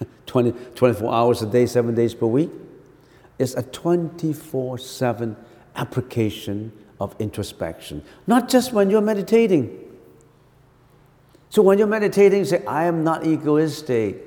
20, 0.26 0.52
24 0.74 1.14
hours 1.14 1.42
a 1.42 1.46
day, 1.46 1.66
seven 1.66 1.94
days 1.94 2.14
per 2.14 2.26
week. 2.26 2.50
It's 3.38 3.54
a 3.54 3.62
24 3.62 4.78
7 4.78 5.36
application 5.76 6.72
of 7.00 7.14
introspection, 7.18 8.02
not 8.26 8.48
just 8.48 8.72
when 8.72 8.90
you're 8.90 9.00
meditating. 9.00 9.84
So 11.50 11.62
when 11.62 11.78
you're 11.78 11.86
meditating, 11.86 12.44
say, 12.44 12.64
I 12.66 12.84
am 12.84 13.04
not 13.04 13.26
egoistic. 13.26 14.24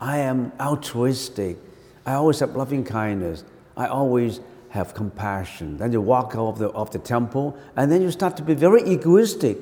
I 0.00 0.18
am 0.18 0.52
altruistic. 0.58 1.58
I 2.06 2.14
always 2.14 2.40
have 2.40 2.56
loving 2.56 2.84
kindness. 2.84 3.44
I 3.76 3.86
always 3.86 4.40
have 4.70 4.94
compassion. 4.94 5.76
Then 5.76 5.92
you 5.92 6.00
walk 6.00 6.34
out 6.34 6.48
of 6.48 6.58
the, 6.58 6.68
of 6.68 6.90
the 6.90 6.98
temple, 6.98 7.58
and 7.76 7.92
then 7.92 8.00
you 8.00 8.10
start 8.10 8.36
to 8.38 8.42
be 8.42 8.54
very 8.54 8.82
egoistic. 8.82 9.58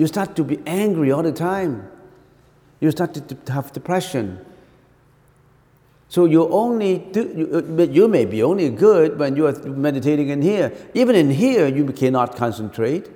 You 0.00 0.06
start 0.06 0.34
to 0.36 0.44
be 0.44 0.58
angry 0.66 1.12
all 1.12 1.22
the 1.22 1.30
time. 1.30 1.86
You 2.80 2.90
start 2.90 3.12
to 3.12 3.52
have 3.52 3.70
depression. 3.70 4.42
So 6.08 6.24
you 6.24 6.48
only 6.48 7.00
do, 7.00 7.20
you, 7.36 7.76
uh, 7.78 7.82
you 7.82 8.08
may 8.08 8.24
be 8.24 8.42
only 8.42 8.70
good 8.70 9.18
when 9.18 9.36
you 9.36 9.46
are 9.46 9.52
meditating 9.52 10.30
in 10.30 10.40
here. 10.40 10.72
Even 10.94 11.16
in 11.16 11.30
here, 11.30 11.66
you 11.68 11.84
cannot 11.92 12.34
concentrate. 12.34 13.10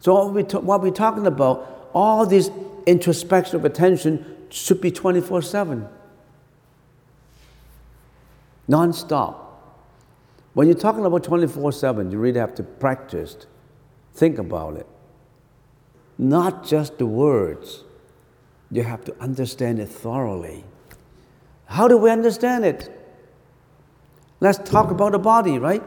So 0.00 0.14
what, 0.14 0.32
we 0.32 0.42
what 0.60 0.80
we're 0.80 0.90
talking 0.90 1.26
about, 1.26 1.90
all 1.92 2.24
this 2.24 2.50
introspection 2.86 3.56
of 3.56 3.66
attention 3.66 4.24
should 4.48 4.80
be 4.80 4.90
24 4.90 5.42
7. 5.42 5.86
Non-stop. 8.68 9.84
When 10.54 10.66
you're 10.66 10.78
talking 10.78 11.04
about 11.04 11.24
24 11.24 11.72
7, 11.72 12.10
you 12.10 12.16
really 12.16 12.40
have 12.40 12.54
to 12.54 12.62
practice. 12.62 13.36
Think 14.14 14.38
about 14.38 14.78
it. 14.78 14.86
Not 16.18 16.64
just 16.64 16.98
the 16.98 17.06
words. 17.06 17.84
You 18.70 18.82
have 18.82 19.04
to 19.04 19.14
understand 19.20 19.78
it 19.78 19.88
thoroughly. 19.88 20.64
How 21.66 21.88
do 21.88 21.96
we 21.96 22.10
understand 22.10 22.64
it? 22.64 22.90
Let's 24.40 24.58
talk 24.58 24.90
about 24.90 25.12
the 25.12 25.18
body, 25.18 25.58
right? 25.58 25.82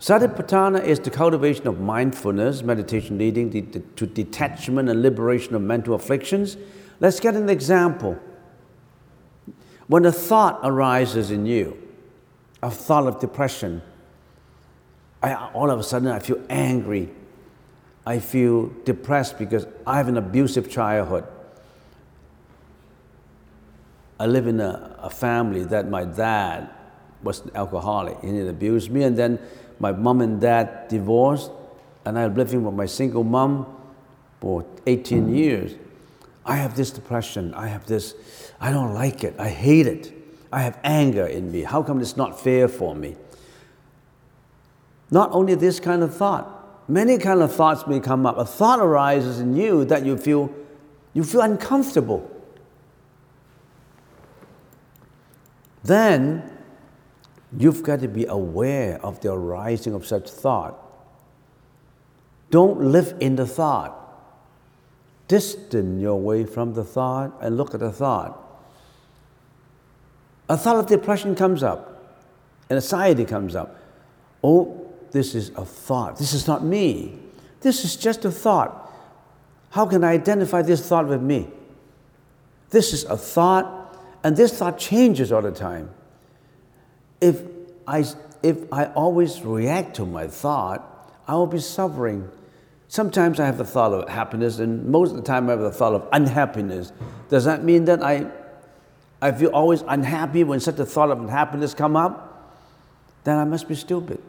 Satipatthana 0.00 0.84
is 0.84 1.00
the 1.00 1.10
cultivation 1.10 1.66
of 1.66 1.80
mindfulness, 1.80 2.62
meditation 2.62 3.16
leading 3.16 3.50
to 3.96 4.06
detachment 4.06 4.90
and 4.90 5.00
liberation 5.00 5.54
of 5.54 5.62
mental 5.62 5.94
afflictions. 5.94 6.58
Let's 7.00 7.20
get 7.20 7.34
an 7.34 7.48
example. 7.48 8.18
When 9.86 10.04
a 10.04 10.12
thought 10.12 10.60
arises 10.62 11.30
in 11.30 11.46
you, 11.46 11.76
a 12.62 12.70
thought 12.70 13.06
of 13.06 13.18
depression, 13.18 13.82
I, 15.24 15.50
all 15.54 15.70
of 15.70 15.80
a 15.80 15.82
sudden 15.82 16.08
I 16.08 16.18
feel 16.18 16.40
angry. 16.50 17.08
I 18.04 18.18
feel 18.18 18.66
depressed 18.84 19.38
because 19.38 19.66
I 19.86 19.96
have 19.96 20.08
an 20.08 20.18
abusive 20.18 20.70
childhood. 20.70 21.24
I 24.20 24.26
live 24.26 24.46
in 24.46 24.60
a, 24.60 24.96
a 25.00 25.08
family 25.08 25.64
that 25.64 25.88
my 25.88 26.04
dad 26.04 26.68
was 27.22 27.40
an 27.40 27.52
alcoholic 27.54 28.22
and 28.22 28.36
he 28.36 28.46
abused 28.46 28.90
me, 28.90 29.02
and 29.02 29.16
then 29.16 29.38
my 29.80 29.92
mom 29.92 30.20
and 30.20 30.40
dad 30.40 30.88
divorced, 30.88 31.50
and 32.04 32.18
I'm 32.18 32.34
living 32.34 32.62
with 32.62 32.74
my 32.74 32.86
single 32.86 33.24
mom 33.24 33.66
for 34.40 34.66
18 34.86 35.34
years. 35.34 35.74
I 36.44 36.56
have 36.56 36.76
this 36.76 36.90
depression. 36.90 37.54
I 37.54 37.68
have 37.68 37.86
this, 37.86 38.14
I 38.60 38.70
don't 38.70 38.92
like 38.92 39.24
it. 39.24 39.34
I 39.38 39.48
hate 39.48 39.86
it. 39.86 40.12
I 40.52 40.60
have 40.60 40.78
anger 40.84 41.26
in 41.26 41.50
me. 41.50 41.62
How 41.62 41.82
come 41.82 42.00
it's 42.00 42.18
not 42.18 42.38
fair 42.38 42.68
for 42.68 42.94
me? 42.94 43.16
Not 45.14 45.30
only 45.30 45.54
this 45.54 45.78
kind 45.78 46.02
of 46.02 46.12
thought, 46.12 46.88
many 46.88 47.18
kind 47.18 47.40
of 47.40 47.54
thoughts 47.54 47.86
may 47.86 48.00
come 48.00 48.26
up. 48.26 48.36
A 48.36 48.44
thought 48.44 48.80
arises 48.80 49.38
in 49.38 49.54
you 49.54 49.84
that 49.84 50.04
you 50.04 50.16
feel, 50.16 50.52
you 51.12 51.22
feel 51.22 51.42
uncomfortable. 51.42 52.28
Then 55.84 56.42
you've 57.56 57.84
got 57.84 58.00
to 58.00 58.08
be 58.08 58.24
aware 58.24 59.00
of 59.04 59.20
the 59.20 59.32
arising 59.32 59.94
of 59.94 60.04
such 60.04 60.28
thought. 60.28 60.76
Don't 62.50 62.80
live 62.80 63.14
in 63.20 63.36
the 63.36 63.46
thought. 63.46 63.96
Distance 65.28 66.02
your 66.02 66.20
way 66.20 66.44
from 66.44 66.74
the 66.74 66.82
thought 66.82 67.38
and 67.40 67.56
look 67.56 67.72
at 67.72 67.78
the 67.78 67.92
thought. 67.92 68.36
A 70.48 70.56
thought 70.56 70.76
of 70.76 70.86
depression 70.88 71.36
comes 71.36 71.62
up, 71.62 72.18
and 72.68 72.78
anxiety 72.78 73.24
comes 73.24 73.54
up. 73.54 73.76
Oh, 74.42 74.83
this 75.14 75.36
is 75.36 75.50
a 75.50 75.64
thought. 75.64 76.18
This 76.18 76.32
is 76.32 76.48
not 76.48 76.64
me. 76.64 77.16
This 77.60 77.84
is 77.84 77.94
just 77.94 78.24
a 78.24 78.32
thought. 78.32 78.92
How 79.70 79.86
can 79.86 80.02
I 80.02 80.10
identify 80.10 80.60
this 80.60 80.84
thought 80.86 81.06
with 81.06 81.22
me? 81.22 81.46
This 82.70 82.92
is 82.92 83.04
a 83.04 83.16
thought 83.16 83.96
and 84.24 84.36
this 84.36 84.58
thought 84.58 84.76
changes 84.76 85.30
all 85.30 85.40
the 85.40 85.52
time. 85.52 85.90
If 87.20 87.42
I, 87.86 88.04
if 88.42 88.72
I 88.72 88.86
always 88.86 89.40
react 89.42 89.94
to 89.96 90.04
my 90.04 90.26
thought, 90.26 90.82
I 91.28 91.34
will 91.34 91.46
be 91.46 91.60
suffering. 91.60 92.28
Sometimes 92.88 93.38
I 93.38 93.46
have 93.46 93.56
the 93.56 93.64
thought 93.64 93.92
of 93.92 94.08
happiness, 94.08 94.58
and 94.58 94.86
most 94.86 95.10
of 95.10 95.16
the 95.16 95.22
time 95.22 95.48
I 95.48 95.52
have 95.52 95.60
the 95.60 95.70
thought 95.70 95.94
of 95.94 96.08
unhappiness. 96.12 96.92
Does 97.28 97.44
that 97.44 97.62
mean 97.62 97.84
that 97.84 98.02
I, 98.02 98.26
I 99.22 99.30
feel 99.30 99.50
always 99.50 99.84
unhappy 99.86 100.42
when 100.42 100.58
such 100.58 100.80
a 100.80 100.86
thought 100.86 101.10
of 101.10 101.20
unhappiness 101.20 101.72
come 101.72 101.94
up? 101.94 102.52
Then 103.22 103.38
I 103.38 103.44
must 103.44 103.68
be 103.68 103.76
stupid. 103.76 104.20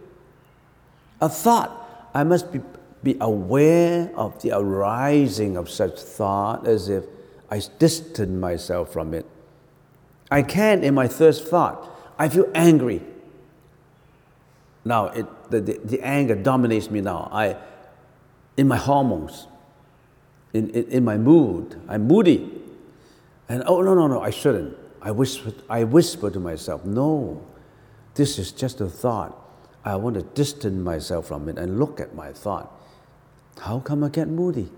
A 1.22 1.30
thought, 1.30 2.10
I 2.14 2.24
must 2.24 2.52
be, 2.52 2.62
be 3.04 3.18
aware 3.22 4.12
of 4.16 4.42
the 4.42 4.52
arising 4.52 5.58
of 5.58 5.70
such 5.70 6.00
thought 6.00 6.68
as 6.68 6.90
if 6.90 7.06
I 7.50 7.62
distance 7.80 8.30
myself 8.30 8.92
from 8.92 9.14
it. 9.14 9.26
I 10.32 10.42
can't. 10.42 10.84
in 10.84 10.94
my 10.94 11.08
first 11.08 11.48
thought. 11.48 11.92
I 12.18 12.30
feel 12.30 12.50
angry. 12.56 13.02
Now, 14.84 15.08
it, 15.08 15.26
the, 15.50 15.62
the, 15.62 15.80
the, 15.84 16.02
anger 16.02 16.36
dominates 16.36 16.90
me 16.90 17.02
now. 17.02 17.30
I, 17.32 17.58
in 18.56 18.68
my 18.68 18.78
hormones, 18.78 19.48
in, 20.54 20.70
in, 20.70 20.84
in 20.86 21.06
my 21.06 21.18
mood, 21.18 21.80
I'm 21.88 22.08
moody. 22.08 22.52
And 23.50 23.64
oh, 23.66 23.82
no, 23.82 23.94
no, 23.94 24.08
no, 24.08 24.22
I 24.22 24.30
shouldn't. 24.30 24.78
I 25.02 25.12
whisper, 25.12 25.54
I 25.70 25.84
whisper 25.84 26.32
to 26.32 26.40
myself, 26.40 26.86
no, 26.86 27.46
this 28.16 28.40
is 28.40 28.52
just 28.52 28.82
a 28.82 28.88
thought. 28.88 29.45
I 29.86 29.96
want 29.96 30.16
to 30.16 30.24
distance 30.24 30.76
myself 30.76 31.28
from 31.28 31.48
it 31.48 31.60
and 31.60 31.80
look 31.80 32.00
at 32.00 32.16
my 32.16 32.34
thought. 32.34 32.72
How 33.62 33.80
come 33.80 34.04
I 34.04 34.10
get 34.10 34.28
moody? 34.28 34.70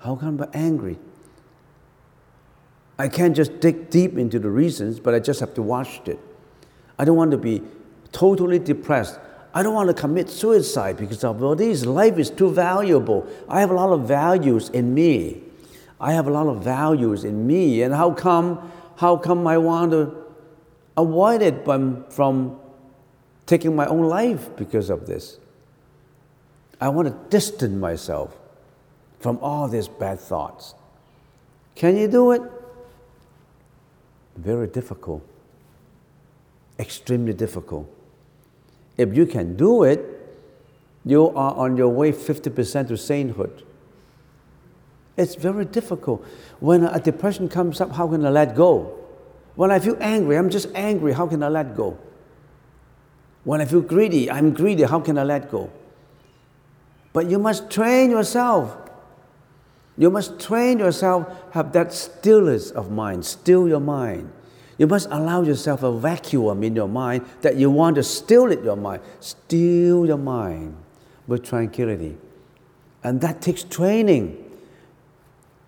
How 0.00 0.16
come 0.16 0.38
I'm 0.40 0.50
angry? 0.52 0.98
I 2.98 3.08
can't 3.08 3.34
just 3.34 3.58
dig 3.58 3.88
deep 3.88 4.18
into 4.18 4.38
the 4.38 4.50
reasons, 4.50 5.00
but 5.00 5.14
I 5.14 5.18
just 5.18 5.40
have 5.40 5.54
to 5.54 5.62
watch 5.62 6.02
it. 6.06 6.18
I 6.98 7.06
don't 7.06 7.16
want 7.16 7.30
to 7.30 7.38
be 7.38 7.62
totally 8.12 8.58
depressed. 8.58 9.18
I 9.54 9.62
don't 9.62 9.74
want 9.74 9.88
to 9.88 9.94
commit 9.94 10.28
suicide 10.28 10.98
because 10.98 11.24
of 11.24 11.42
all 11.42 11.56
these. 11.56 11.86
Life 11.86 12.18
is 12.18 12.28
too 12.28 12.50
valuable. 12.50 13.26
I 13.48 13.60
have 13.60 13.70
a 13.70 13.74
lot 13.74 13.90
of 13.90 14.06
values 14.06 14.68
in 14.68 14.94
me. 14.94 15.42
I 15.98 16.12
have 16.12 16.26
a 16.26 16.30
lot 16.30 16.48
of 16.48 16.62
values 16.62 17.24
in 17.24 17.46
me. 17.46 17.82
And 17.82 17.94
how 17.94 18.12
come, 18.12 18.70
how 18.96 19.16
come 19.16 19.46
I 19.46 19.58
want 19.58 19.92
to 19.92 20.14
avoid 20.96 21.40
it 21.40 21.64
from, 21.64 22.04
from 22.10 22.60
taking 23.46 23.76
my 23.76 23.86
own 23.86 24.08
life 24.08 24.48
because 24.56 24.90
of 24.90 25.06
this? 25.06 25.38
I 26.80 26.88
want 26.88 27.08
to 27.08 27.30
distance 27.30 27.74
myself 27.74 28.36
from 29.20 29.38
all 29.40 29.68
these 29.68 29.88
bad 29.88 30.20
thoughts. 30.20 30.74
Can 31.74 31.96
you 31.96 32.08
do 32.08 32.32
it? 32.32 32.42
Very 34.36 34.66
difficult. 34.66 35.22
Extremely 36.78 37.32
difficult. 37.32 37.88
If 38.96 39.16
you 39.16 39.26
can 39.26 39.56
do 39.56 39.84
it, 39.84 40.00
you 41.04 41.28
are 41.30 41.54
on 41.54 41.76
your 41.76 41.88
way 41.88 42.12
50% 42.12 42.88
to 42.88 42.96
sainthood. 42.96 43.62
It's 45.16 45.34
very 45.34 45.64
difficult. 45.64 46.24
When 46.60 46.84
a 46.84 46.98
depression 46.98 47.48
comes 47.48 47.80
up, 47.80 47.92
how 47.92 48.08
can 48.08 48.24
I 48.26 48.30
let 48.30 48.56
go? 48.56 48.98
When 49.54 49.70
I 49.70 49.78
feel 49.78 49.96
angry, 50.00 50.36
I'm 50.36 50.50
just 50.50 50.68
angry, 50.74 51.12
how 51.12 51.26
can 51.26 51.42
I 51.42 51.48
let 51.48 51.76
go? 51.76 51.96
When 53.44 53.60
I 53.60 53.66
feel 53.66 53.82
greedy, 53.82 54.30
I'm 54.30 54.52
greedy. 54.52 54.82
How 54.84 55.00
can 55.00 55.18
I 55.18 55.24
let 55.24 55.50
go? 55.50 55.70
But 57.12 57.30
you 57.30 57.38
must 57.38 57.70
train 57.70 58.10
yourself. 58.10 58.76
You 59.96 60.10
must 60.10 60.40
train 60.40 60.80
yourself, 60.80 61.28
have 61.52 61.72
that 61.72 61.92
stillness 61.92 62.72
of 62.72 62.90
mind, 62.90 63.24
still 63.24 63.68
your 63.68 63.80
mind. 63.80 64.32
You 64.76 64.88
must 64.88 65.08
allow 65.12 65.42
yourself 65.42 65.84
a 65.84 65.92
vacuum 65.96 66.64
in 66.64 66.74
your 66.74 66.88
mind 66.88 67.24
that 67.42 67.54
you 67.54 67.70
want 67.70 67.94
to 67.94 68.02
still 68.02 68.50
it 68.50 68.64
your 68.64 68.74
mind. 68.74 69.02
Still 69.20 70.04
your 70.04 70.18
mind 70.18 70.74
with 71.28 71.44
tranquility. 71.44 72.16
And 73.04 73.20
that 73.20 73.40
takes 73.40 73.62
training. 73.62 74.40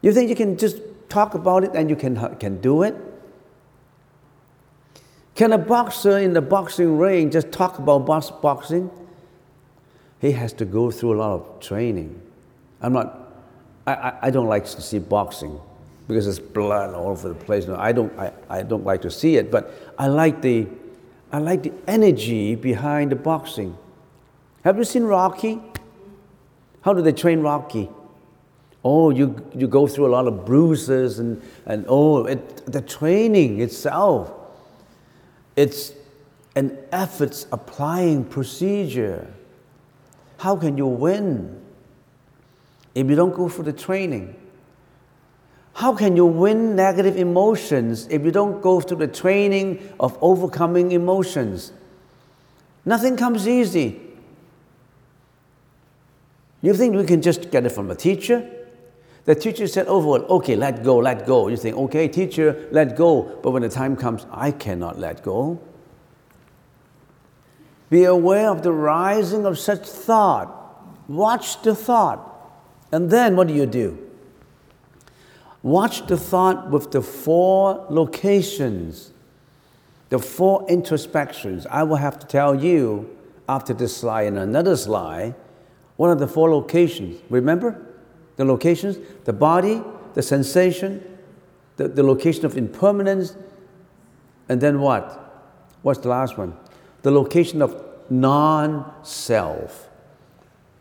You 0.03 0.12
think 0.12 0.29
you 0.29 0.35
can 0.35 0.57
just 0.57 0.79
talk 1.09 1.35
about 1.35 1.62
it 1.62 1.71
and 1.75 1.89
you 1.89 1.95
can, 1.95 2.37
can 2.39 2.61
do 2.61 2.83
it? 2.83 2.97
Can 5.37 5.53
a 5.53 5.59
boxer 5.59 6.16
in 6.16 6.33
the 6.33 6.40
boxing 6.40 6.96
ring 6.96 7.31
just 7.31 7.53
talk 7.53 7.79
about 7.79 8.07
box, 8.07 8.31
boxing? 8.31 8.90
He 10.18 10.33
has 10.33 10.55
to 10.55 10.64
go 10.64 10.90
through 10.90 11.14
a 11.14 11.18
lot 11.18 11.33
of 11.33 11.61
training. 11.61 12.18
I'm 12.81 12.94
not, 12.94 13.35
I, 13.87 13.92
I, 13.92 14.18
I 14.22 14.31
don't 14.31 14.46
like 14.46 14.64
to 14.64 14.81
see 14.81 14.99
boxing 14.99 15.61
because 16.09 16.25
there's 16.25 16.38
blood 16.38 16.94
all 16.94 17.09
over 17.09 17.29
the 17.29 17.35
place. 17.35 17.66
No, 17.66 17.77
I 17.77 17.92
don't, 17.92 18.18
I, 18.18 18.33
I 18.49 18.62
don't 18.62 18.85
like 18.85 19.03
to 19.03 19.11
see 19.11 19.37
it, 19.37 19.51
but 19.51 19.94
I 19.99 20.07
like, 20.07 20.40
the, 20.40 20.66
I 21.31 21.38
like 21.38 21.64
the 21.64 21.72
energy 21.87 22.55
behind 22.55 23.12
the 23.12 23.16
boxing. 23.16 23.77
Have 24.64 24.79
you 24.79 24.85
seen 24.85 25.05
Rocky? 25.05 25.61
How 26.81 26.94
do 26.94 27.03
they 27.03 27.12
train 27.12 27.40
Rocky? 27.40 27.90
Oh, 28.83 29.11
you, 29.11 29.46
you 29.55 29.68
go 29.68 29.87
through 29.87 30.07
a 30.07 30.12
lot 30.12 30.29
of 30.29 30.46
bruises 30.46 31.18
and, 31.18 31.42
and 31.66 31.85
oh, 31.88 32.25
it, 32.25 32.72
the 32.72 32.81
training 32.81 33.61
itself 33.61 34.33
it's 35.57 35.92
an 36.55 36.79
efforts 36.92 37.47
applying 37.51 38.25
procedure. 38.25 39.33
How 40.38 40.57
can 40.57 40.77
you 40.77 40.87
win 40.87 41.62
if 42.95 43.09
you 43.09 43.16
don't 43.16 43.35
go 43.35 43.49
for 43.49 43.62
the 43.62 43.73
training? 43.73 44.37
How 45.75 45.95
can 45.95 46.16
you 46.16 46.25
win 46.25 46.75
negative 46.75 47.19
emotions 47.19 48.07
if 48.09 48.25
you 48.25 48.31
don't 48.31 48.62
go 48.62 48.81
through 48.81 48.99
the 48.99 49.09
training 49.09 49.92
of 50.01 50.16
overcoming 50.23 50.92
emotions? 50.92 51.73
Nothing 52.87 53.16
comes 53.16 53.47
easy. 53.47 54.01
You 56.62 56.73
think 56.73 56.97
we 56.97 57.05
can 57.05 57.21
just 57.21 57.51
get 57.51 57.66
it 57.66 57.71
from 57.71 57.90
a 57.90 57.95
teacher? 57.95 58.51
The 59.27 59.35
teacher 59.35 59.67
said 59.67 59.87
oh, 59.89 59.97
overall, 59.97 60.37
okay, 60.37 60.55
let 60.55 60.85
go, 60.85 60.99
let 60.99 61.27
go. 61.27 61.49
You 61.49 61.57
think, 61.57 61.77
okay, 61.77 62.07
teacher, 62.07 62.69
let 62.71 62.97
go. 62.97 63.39
But 63.43 63.51
when 63.51 63.62
the 63.62 63.69
time 63.69 63.97
comes, 63.97 64.25
I 64.31 64.53
cannot 64.53 64.99
let 64.99 65.23
go. 65.23 65.61
Be 67.91 68.05
aware 68.05 68.49
of 68.51 68.62
the 68.62 68.73
rising 68.73 69.45
of 69.45 69.59
such 69.59 69.87
thought. 69.87 70.53
Watch 71.09 71.62
the 71.62 71.75
thought. 71.75 72.33
And 72.93 73.11
then 73.11 73.35
what 73.37 73.49
do 73.49 73.55
you 73.55 73.67
do? 73.67 73.99
Watch 75.62 76.07
the 76.07 76.17
thought 76.17 76.71
with 76.71 76.93
the 76.93 77.03
four 77.03 77.85
locations, 77.91 79.12
the 80.09 80.21
four 80.21 80.65
introspections. 80.69 81.67
I 81.67 81.83
will 81.83 81.97
have 81.97 82.21
to 82.21 82.27
tell 82.27 82.55
you 82.55 83.11
after 83.49 83.75
this 83.75 83.97
slide 83.97 84.29
and 84.29 84.39
another 84.39 84.77
slide 84.77 85.35
what 85.97 86.09
are 86.09 86.15
the 86.15 86.29
four 86.29 86.51
locations. 86.51 87.21
Remember? 87.29 87.86
The 88.37 88.44
locations, 88.44 88.99
the 89.25 89.33
body, 89.33 89.83
the 90.14 90.22
sensation, 90.22 91.03
the, 91.77 91.88
the 91.88 92.03
location 92.03 92.44
of 92.44 92.57
impermanence, 92.57 93.37
and 94.49 94.61
then 94.61 94.81
what? 94.81 95.22
What's 95.83 96.01
the 96.01 96.09
last 96.09 96.38
one? 96.38 96.57
The 97.03 97.11
location 97.11 97.62
of 97.62 97.83
non 98.09 98.92
self. 99.05 99.88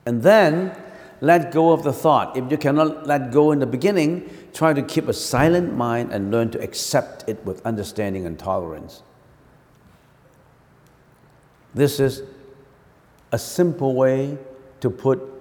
And 0.06 0.22
then 0.22 0.76
let 1.22 1.52
go 1.52 1.72
of 1.72 1.84
the 1.84 1.94
thought. 1.94 2.38
If 2.38 2.52
you 2.52 2.58
cannot 2.58 3.08
let 3.08 3.32
go 3.32 3.52
in 3.52 3.60
the 3.60 3.66
beginning, 3.66 4.30
try 4.54 4.74
to 4.74 4.82
keep 4.82 5.08
a 5.08 5.14
silent 5.14 5.74
mind 5.76 6.12
and 6.12 6.32
learn 6.32 6.52
to 6.52 6.62
accept 6.62 7.28
it 7.28 7.44
with 7.46 7.66
understanding 7.66 8.26
and 8.26 8.38
tolerance. 8.38 9.02
This 11.74 12.00
is 12.00 12.24
a 13.32 13.40
simple 13.40 13.96
way 13.96 14.38
to 14.82 14.90
put 14.90 15.35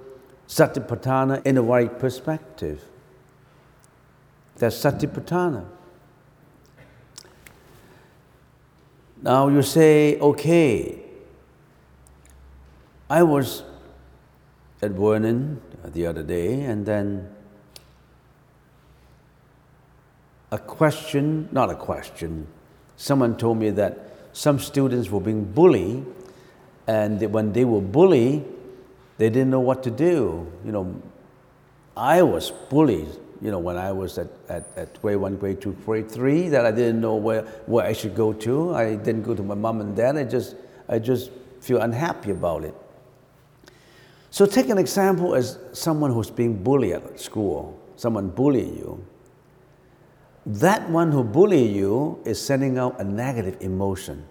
Satipatthana 0.48 1.44
in 1.46 1.54
the 1.56 1.62
right 1.62 1.98
perspective. 1.98 2.82
That's 4.56 4.76
Satipatthana. 4.76 5.66
Now 9.22 9.48
you 9.48 9.62
say, 9.62 10.18
okay, 10.18 11.00
I 13.08 13.22
was 13.22 13.62
at 14.82 14.90
Vernon 14.90 15.60
the 15.84 16.06
other 16.06 16.22
day, 16.22 16.60
and 16.62 16.84
then 16.84 17.30
a 20.52 20.58
question, 20.58 21.48
not 21.52 21.70
a 21.70 21.74
question, 21.74 22.46
someone 22.96 23.36
told 23.36 23.58
me 23.58 23.70
that 23.70 24.10
some 24.32 24.58
students 24.58 25.10
were 25.10 25.20
being 25.20 25.44
bullied, 25.44 26.04
and 26.86 27.32
when 27.32 27.52
they 27.52 27.64
were 27.64 27.80
bullied, 27.80 28.44
they 29.18 29.30
didn't 29.30 29.50
know 29.50 29.60
what 29.60 29.82
to 29.84 29.90
do. 29.90 30.50
You 30.64 30.72
know, 30.72 31.02
I 31.96 32.22
was 32.22 32.50
bullied, 32.50 33.08
you 33.40 33.50
know, 33.50 33.58
when 33.58 33.76
I 33.76 33.92
was 33.92 34.18
at, 34.18 34.28
at, 34.48 34.66
at 34.76 35.00
grade 35.00 35.18
one, 35.18 35.36
grade 35.36 35.60
two, 35.60 35.72
grade 35.84 36.10
three, 36.10 36.48
that 36.48 36.66
I 36.66 36.70
didn't 36.70 37.00
know 37.00 37.16
where, 37.16 37.42
where 37.66 37.86
I 37.86 37.92
should 37.92 38.14
go 38.14 38.32
to. 38.32 38.74
I 38.74 38.96
didn't 38.96 39.22
go 39.22 39.34
to 39.34 39.42
my 39.42 39.54
mom 39.54 39.80
and 39.80 39.94
dad. 39.94 40.16
I 40.16 40.24
just, 40.24 40.56
I 40.88 40.98
just 40.98 41.30
feel 41.60 41.80
unhappy 41.80 42.30
about 42.30 42.64
it. 42.64 42.74
So 44.30 44.46
take 44.46 44.68
an 44.68 44.78
example 44.78 45.36
as 45.36 45.58
someone 45.72 46.10
who's 46.10 46.30
being 46.30 46.62
bullied 46.62 46.94
at 46.94 47.20
school, 47.20 47.80
someone 47.94 48.30
bullying 48.30 48.76
you. 48.76 49.06
That 50.46 50.90
one 50.90 51.12
who 51.12 51.22
bully 51.22 51.66
you 51.66 52.20
is 52.24 52.44
sending 52.44 52.76
out 52.76 53.00
a 53.00 53.04
negative 53.04 53.56
emotion 53.60 54.24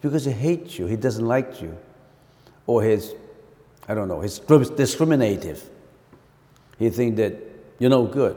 because 0.00 0.24
he 0.24 0.32
hates 0.32 0.78
you, 0.78 0.86
he 0.86 0.96
doesn't 0.96 1.26
like 1.26 1.60
you, 1.60 1.76
or 2.66 2.82
he's 2.82 3.12
I 3.88 3.94
don't 3.94 4.08
know, 4.08 4.20
he's 4.20 4.38
discriminative. 4.38 5.68
He 6.78 6.90
thinks 6.90 7.16
that 7.18 7.36
you're 7.78 7.90
no 7.90 8.06
good. 8.06 8.36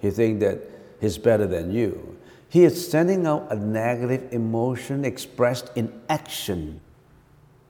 He 0.00 0.10
thinks 0.10 0.40
that 0.44 0.60
he's 1.00 1.18
better 1.18 1.46
than 1.46 1.70
you. 1.70 2.18
He 2.48 2.64
is 2.64 2.88
sending 2.88 3.26
out 3.26 3.50
a 3.50 3.56
negative 3.56 4.32
emotion 4.32 5.04
expressed 5.04 5.70
in 5.74 5.92
action, 6.08 6.80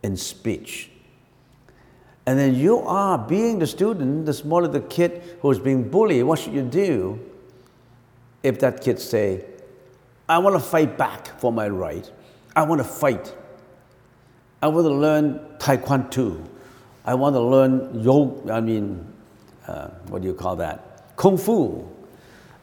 in 0.02 0.16
speech. 0.16 0.90
And 2.26 2.38
then 2.38 2.54
you 2.54 2.80
are 2.80 3.18
being 3.18 3.58
the 3.58 3.66
student, 3.66 4.26
the 4.26 4.32
smaller 4.32 4.68
the 4.68 4.80
kid 4.80 5.22
who 5.40 5.50
is 5.50 5.58
being 5.58 5.88
bullied, 5.88 6.24
what 6.24 6.38
should 6.38 6.54
you 6.54 6.62
do 6.62 7.20
if 8.42 8.60
that 8.60 8.82
kid 8.82 9.00
say, 9.00 9.44
I 10.28 10.38
want 10.38 10.54
to 10.54 10.60
fight 10.60 10.96
back 10.96 11.38
for 11.40 11.52
my 11.52 11.68
right. 11.68 12.10
I 12.54 12.62
want 12.62 12.80
to 12.80 12.86
fight. 12.86 13.34
I 14.62 14.68
want 14.68 14.86
to 14.86 14.94
learn 14.94 15.40
Taekwondo. 15.58 16.46
I 17.04 17.14
want 17.14 17.34
to 17.34 17.40
learn 17.40 18.02
yoga, 18.02 18.52
I 18.52 18.60
mean, 18.60 19.06
uh, 19.66 19.88
what 20.08 20.22
do 20.22 20.28
you 20.28 20.34
call 20.34 20.56
that? 20.56 21.16
Kung 21.16 21.36
Fu. 21.36 21.86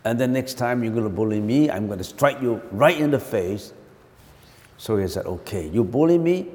And 0.04 0.20
then 0.20 0.34
next 0.34 0.56
time 0.56 0.84
you're 0.84 0.94
going 0.94 1.06
to 1.06 1.10
bully 1.10 1.40
me, 1.40 1.70
I'm 1.70 1.86
going 1.86 2.00
to 2.00 2.04
strike 2.04 2.42
you 2.42 2.62
right 2.72 3.00
in 3.00 3.12
the 3.12 3.20
face. 3.20 3.74
So 4.78 4.98
he 4.98 5.08
said, 5.08 5.28
okay, 5.28 5.68
you 5.68 5.84
bully 5.84 6.18
me? 6.18 6.48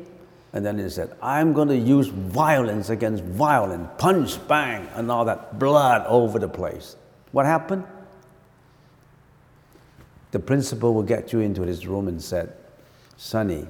And 0.53 0.64
then 0.64 0.79
he 0.79 0.88
said, 0.88 1.14
I'm 1.22 1.53
going 1.53 1.68
to 1.68 1.77
use 1.77 2.09
violence 2.09 2.90
against 2.90 3.22
violence, 3.22 3.88
punch, 3.99 4.46
bang, 4.49 4.88
and 4.94 5.11
all 5.11 5.25
that 5.27 5.59
blood 5.59 6.05
over 6.07 6.38
the 6.38 6.49
place. 6.49 6.96
What 7.31 7.46
happened? 7.46 7.85
The 10.33 10.38
principal 10.40 10.92
will 10.92 11.03
get 11.03 11.33
you 11.33 11.40
into 11.40 11.62
his 11.62 11.87
room 11.87 12.09
and 12.09 12.20
said, 12.20 12.53
Sonny, 13.16 13.68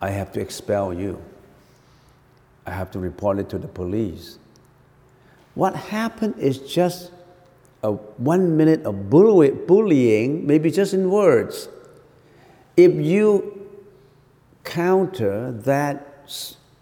I 0.00 0.10
have 0.10 0.30
to 0.32 0.40
expel 0.40 0.92
you. 0.92 1.22
I 2.68 2.72
have 2.72 2.90
to 2.90 2.98
report 2.98 3.38
it 3.38 3.48
to 3.50 3.58
the 3.58 3.66
police. 3.66 4.38
What 5.54 5.74
happened 5.74 6.34
is 6.38 6.58
just 6.58 7.12
a 7.82 7.92
one 7.92 8.58
minute 8.58 8.84
of 8.84 9.08
bullying, 9.08 10.46
maybe 10.46 10.70
just 10.70 10.92
in 10.92 11.10
words. 11.10 11.68
If 12.76 12.94
you 12.94 13.70
counter 14.64 15.50
that 15.52 16.04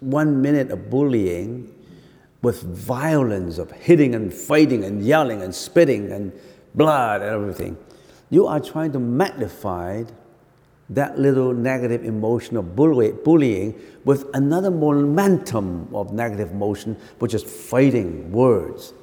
one 0.01 0.41
minute 0.41 0.71
of 0.71 0.89
bullying 0.89 1.73
with 2.41 2.63
violence 2.63 3.57
of 3.57 3.71
hitting 3.71 4.13
and 4.13 4.33
fighting 4.33 4.83
and 4.83 5.01
yelling 5.01 5.41
and 5.41 5.55
spitting 5.55 6.11
and 6.11 6.33
blood 6.75 7.21
and 7.21 7.31
everything, 7.31 7.77
you 8.29 8.45
are 8.45 8.59
trying 8.59 8.91
to 8.91 8.99
magnify 8.99 10.03
that 10.89 11.19
little 11.19 11.53
negative 11.53 12.05
emotion 12.05 12.55
of 12.55 12.75
bullying 12.75 13.79
with 14.05 14.25
another 14.33 14.71
momentum 14.71 15.93
of 15.93 16.13
negative 16.13 16.51
emotion, 16.51 16.95
which 17.19 17.33
is 17.33 17.43
fighting 17.43 18.31
words. 18.31 18.93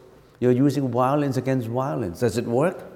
You're 0.40 0.53
using 0.53 0.90
violence 0.90 1.37
against 1.37 1.68
violence. 1.68 2.20
Does 2.20 2.38
it 2.38 2.47
work? 2.47 2.90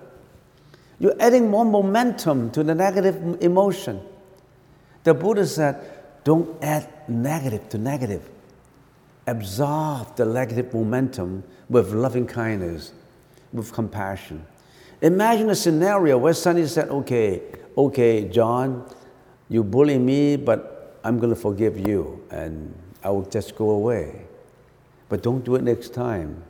You're 0.98 1.20
adding 1.20 1.50
more 1.50 1.64
momentum 1.64 2.50
to 2.52 2.64
the 2.64 2.74
negative 2.74 3.42
emotion. 3.42 4.00
The 5.04 5.14
Buddha 5.14 5.46
said, 5.46 6.24
Don't 6.24 6.62
add 6.62 6.88
negative 7.08 7.68
to 7.70 7.78
negative. 7.78 8.28
Absorb 9.26 10.16
the 10.16 10.24
negative 10.24 10.72
momentum 10.72 11.44
with 11.68 11.92
loving 11.92 12.26
kindness, 12.26 12.92
with 13.52 13.72
compassion. 13.72 14.44
Imagine 15.00 15.50
a 15.50 15.54
scenario 15.54 16.18
where 16.18 16.34
Sunny 16.34 16.66
said, 16.66 16.88
Okay, 16.88 17.42
okay, 17.78 18.28
John, 18.28 18.84
you 19.48 19.62
bully 19.62 19.98
me, 19.98 20.36
but 20.36 20.98
I'm 21.04 21.18
going 21.18 21.30
to 21.30 21.40
forgive 21.40 21.78
you 21.78 22.22
and 22.30 22.74
I 23.04 23.10
will 23.10 23.24
just 23.24 23.54
go 23.54 23.70
away. 23.70 24.26
But 25.08 25.22
don't 25.22 25.44
do 25.44 25.54
it 25.54 25.62
next 25.62 25.94
time. 25.94 26.42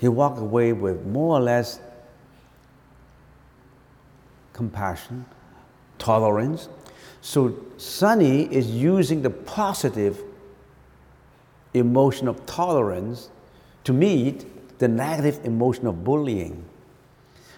He 0.00 0.08
walked 0.08 0.40
away 0.40 0.72
with 0.72 1.06
more 1.06 1.36
or 1.36 1.40
less 1.40 1.78
compassion, 4.52 5.26
tolerance. 5.98 6.68
So 7.20 7.54
Sunny 7.76 8.52
is 8.52 8.70
using 8.70 9.22
the 9.22 9.30
positive 9.30 10.20
emotion 11.74 12.26
of 12.26 12.44
tolerance 12.46 13.28
to 13.84 13.92
meet 13.92 14.78
the 14.78 14.88
negative 14.88 15.44
emotion 15.44 15.86
of 15.86 16.02
bullying. 16.02 16.64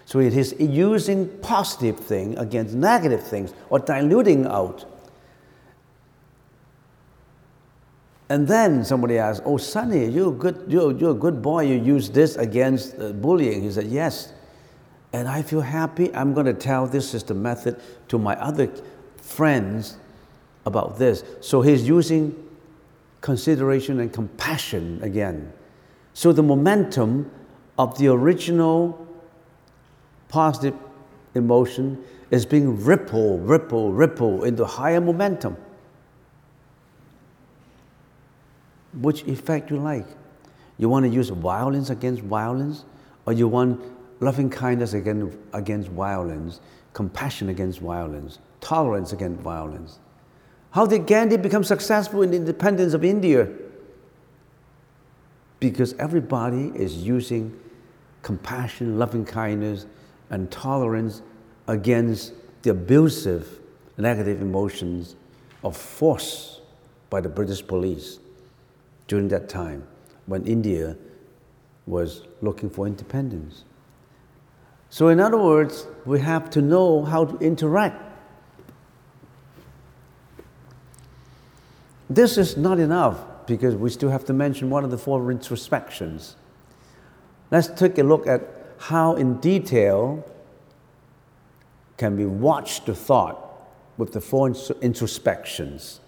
So 0.05 0.19
it 0.19 0.33
is 0.33 0.55
using 0.59 1.27
positive 1.39 1.99
thing 1.99 2.37
against 2.37 2.75
negative 2.75 3.25
things 3.25 3.53
or 3.69 3.79
diluting 3.79 4.45
out. 4.45 4.85
And 8.29 8.47
then 8.47 8.83
somebody 8.85 9.17
asked, 9.17 9.43
"Oh, 9.45 9.57
Sunny, 9.57 10.05
you're 10.07 10.29
a 10.29 10.35
good, 10.35 10.65
you're, 10.67 10.91
you're 10.91 11.11
a 11.11 11.15
good 11.15 11.41
boy. 11.41 11.65
You 11.65 11.75
use 11.75 12.09
this 12.09 12.35
against 12.37 12.99
uh, 12.99 13.11
bullying." 13.13 13.61
He 13.61 13.71
said, 13.71 13.85
"Yes." 13.85 14.33
And 15.13 15.27
I 15.27 15.43
feel 15.43 15.61
happy. 15.61 16.13
I'm 16.13 16.33
going 16.33 16.47
to 16.47 16.53
tell 16.53 16.87
this 16.87 17.13
is 17.13 17.23
the 17.23 17.33
method 17.33 17.79
to 18.09 18.17
my 18.17 18.35
other 18.35 18.69
friends 19.17 19.97
about 20.65 20.97
this. 20.97 21.23
So 21.39 21.61
he's 21.61 21.87
using 21.87 22.35
consideration 23.21 23.99
and 23.99 24.11
compassion 24.11 24.99
again. 25.01 25.53
So 26.13 26.33
the 26.33 26.43
momentum 26.43 27.31
of 27.77 27.97
the 27.97 28.07
original 28.07 29.04
positive 30.35 30.73
emotion 31.33 31.97
is 32.29 32.45
being 32.45 32.83
ripple, 32.83 33.39
ripple, 33.39 33.93
ripple 33.93 34.43
into 34.43 34.65
higher 34.65 34.99
momentum. 34.99 35.55
Which 38.99 39.23
effect 39.27 39.71
you 39.71 39.77
like? 39.77 40.05
You 40.77 40.89
want 40.89 41.05
to 41.05 41.09
use 41.09 41.29
violence 41.29 41.89
against 41.89 42.21
violence, 42.21 42.83
or 43.25 43.31
you 43.31 43.47
want 43.47 43.81
loving 44.19 44.49
kindness 44.49 44.91
against, 44.91 45.37
against 45.53 45.87
violence, 45.87 46.59
compassion 46.91 47.47
against 47.47 47.79
violence, 47.79 48.39
tolerance 48.59 49.13
against 49.13 49.39
violence. 49.39 49.99
How 50.71 50.85
did 50.85 51.07
Gandhi 51.07 51.37
become 51.37 51.63
successful 51.63 52.23
in 52.23 52.31
the 52.31 52.35
independence 52.35 52.93
of 52.93 53.05
India? 53.05 53.47
Because 55.61 55.93
everybody 55.93 56.73
is 56.75 56.97
using 56.97 57.57
compassion, 58.21 58.99
loving 58.99 59.23
kindness, 59.23 59.85
and 60.29 60.49
tolerance 60.51 61.21
against 61.67 62.33
the 62.61 62.71
abusive 62.71 63.59
negative 63.97 64.41
emotions 64.41 65.15
of 65.63 65.75
force 65.75 66.61
by 67.09 67.21
the 67.21 67.29
British 67.29 67.65
police 67.65 68.19
during 69.07 69.27
that 69.29 69.47
time 69.47 69.85
when 70.25 70.45
India 70.45 70.95
was 71.85 72.23
looking 72.41 72.69
for 72.69 72.87
independence. 72.87 73.63
So, 74.89 75.09
in 75.09 75.19
other 75.19 75.37
words, 75.37 75.87
we 76.05 76.19
have 76.21 76.49
to 76.51 76.61
know 76.61 77.03
how 77.03 77.25
to 77.25 77.37
interact. 77.37 78.01
This 82.09 82.37
is 82.37 82.55
not 82.55 82.79
enough 82.79 83.19
because 83.45 83.75
we 83.75 83.89
still 83.89 84.09
have 84.09 84.25
to 84.25 84.33
mention 84.33 84.69
one 84.69 84.83
of 84.83 84.91
the 84.91 84.97
four 84.97 85.31
introspections. 85.31 86.35
Let's 87.51 87.67
take 87.67 87.97
a 87.97 88.03
look 88.03 88.27
at 88.27 88.41
how, 88.87 89.15
in 89.15 89.39
detail, 89.39 90.23
can 91.97 92.17
we 92.17 92.25
watch 92.25 92.85
the 92.85 92.93
thought 92.93 93.45
with 93.97 94.13
the 94.13 94.21
four 94.21 94.49
introspections. 94.49 95.99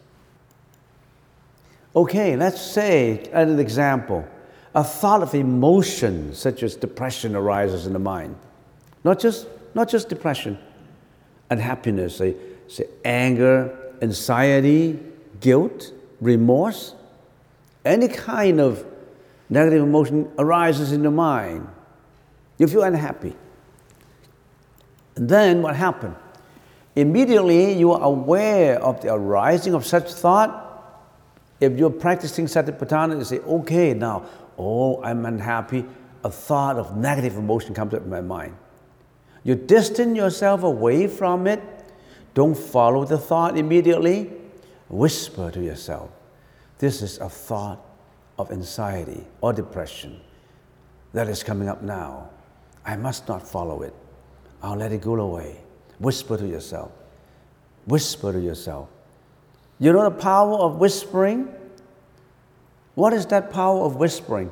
Okay, 1.96 2.36
let's 2.36 2.62
say, 2.62 3.20
as 3.32 3.50
an 3.50 3.60
example, 3.60 4.28
a 4.76 4.84
thought 4.84 5.24
of 5.24 5.34
emotion 5.34 6.34
such 6.34 6.62
as 6.62 6.76
depression 6.76 7.36
arises 7.36 7.88
in 7.88 7.94
the 7.94 8.00
mind. 8.00 8.36
Not 9.04 9.20
just, 9.20 9.48
not 9.74 9.90
just 9.90 10.10
depression 10.10 10.58
unhappiness, 11.50 12.18
say, 12.18 12.36
say 12.68 12.86
anger, 13.06 13.96
anxiety, 14.02 15.00
guilt, 15.40 15.94
remorse, 16.20 16.94
any 17.86 18.10
kind 18.10 18.60
of 18.60 18.86
negative 19.50 19.82
emotion 19.82 20.30
arises 20.38 20.92
in 20.92 21.04
the 21.04 21.12
mind. 21.12 21.68
You 22.58 22.68
feel 22.68 22.84
unhappy. 22.84 23.36
And 25.16 25.30
then 25.30 25.62
what 25.62 25.76
happened? 25.76 26.16
Immediately 26.96 27.74
you 27.74 27.92
are 27.92 28.02
aware 28.02 28.82
of 28.82 29.02
the 29.02 29.14
arising 29.14 29.74
of 29.74 29.86
such 29.86 30.12
thought. 30.12 30.64
If 31.60 31.78
you're 31.78 31.90
practicing 31.90 32.46
Satipatthana, 32.46 33.18
you 33.18 33.24
say, 33.24 33.40
okay, 33.40 33.94
now, 33.94 34.26
oh, 34.58 35.02
I'm 35.04 35.26
unhappy. 35.26 35.86
A 36.24 36.32
thought 36.32 36.78
of 36.78 36.98
negative 36.98 37.38
emotion 37.38 37.74
comes 37.74 37.94
up 37.94 38.04
in 38.04 38.10
my 38.10 38.22
mind. 38.22 38.56
You 39.44 39.56
distance 39.56 40.18
yourself 40.18 40.64
away 40.64 41.08
from 41.08 41.48
it. 41.48 41.62
Don't 42.34 42.58
follow 42.58 43.06
the 43.06 43.18
thought 43.18 43.58
immediately. 43.58 44.32
Whisper 44.90 45.52
to 45.52 45.62
yourself, 45.62 46.12
this 46.80 47.02
is 47.02 47.18
a 47.20 47.30
thought 47.30 47.84
of 48.38 48.52
anxiety 48.52 49.26
or 49.42 49.54
depression 49.54 50.20
that 51.14 51.28
is 51.28 51.44
coming 51.44 51.68
up 51.68 51.82
now. 51.82 52.30
I 52.88 52.96
must 52.96 53.28
not 53.28 53.46
follow 53.46 53.82
it. 53.84 53.94
I'll 54.64 54.78
let 54.78 54.94
it 54.94 55.02
go 55.02 55.16
away. 55.20 55.60
Whisper 56.00 56.38
to 56.38 56.48
yourself. 56.48 56.92
Whisper 57.86 58.32
to 58.32 58.40
yourself. 58.40 58.88
You 59.78 59.92
know 59.92 60.04
the 60.04 60.12
power 60.12 60.58
of 60.58 60.78
whispering? 60.78 61.54
What 62.96 63.14
is 63.14 63.26
that 63.28 63.52
power 63.52 63.84
of 63.84 63.98
whispering? 63.98 64.50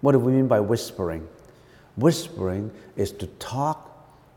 What 0.00 0.12
do 0.12 0.20
we 0.20 0.32
mean 0.32 0.46
by 0.46 0.60
whispering? 0.60 1.28
Whispering 1.96 2.70
is 2.96 3.10
to 3.12 3.26
talk 3.38 3.90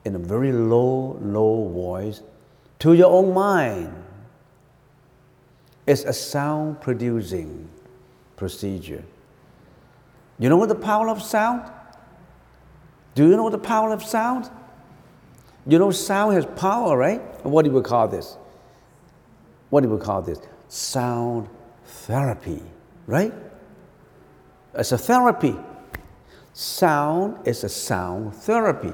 in 0.03 0.15
a 0.15 0.19
very 0.19 0.51
low, 0.51 1.17
low 1.21 1.69
voice 1.69 2.21
to 2.79 2.93
your 2.93 3.11
own 3.11 3.33
mind. 3.33 3.93
It's 5.85 6.03
a 6.03 6.13
sound 6.13 6.81
producing 6.81 7.69
procedure. 8.35 9.03
You 10.39 10.49
know 10.49 10.57
what 10.57 10.69
the 10.69 10.75
power 10.75 11.09
of 11.09 11.21
sound? 11.21 11.71
Do 13.17 13.27
you 13.27 13.35
know 13.35 13.49
the 13.49 13.57
power 13.57 13.91
of 13.93 14.03
sound? 14.03 14.47
You 15.65 15.79
know, 15.79 15.89
sound 15.89 16.35
has 16.35 16.45
power, 16.45 16.95
right? 16.95 17.19
What 17.43 17.65
do 17.65 17.71
we 17.71 17.81
call 17.81 18.07
this? 18.07 18.37
What 19.71 19.81
do 19.81 19.89
we 19.89 19.97
call 19.97 20.21
this? 20.21 20.37
Sound 20.67 21.49
therapy, 21.83 22.61
right? 23.07 23.33
It's 24.75 24.91
a 24.91 24.99
therapy. 24.99 25.55
Sound 26.53 27.47
is 27.47 27.63
a 27.63 27.69
sound 27.69 28.35
therapy. 28.35 28.93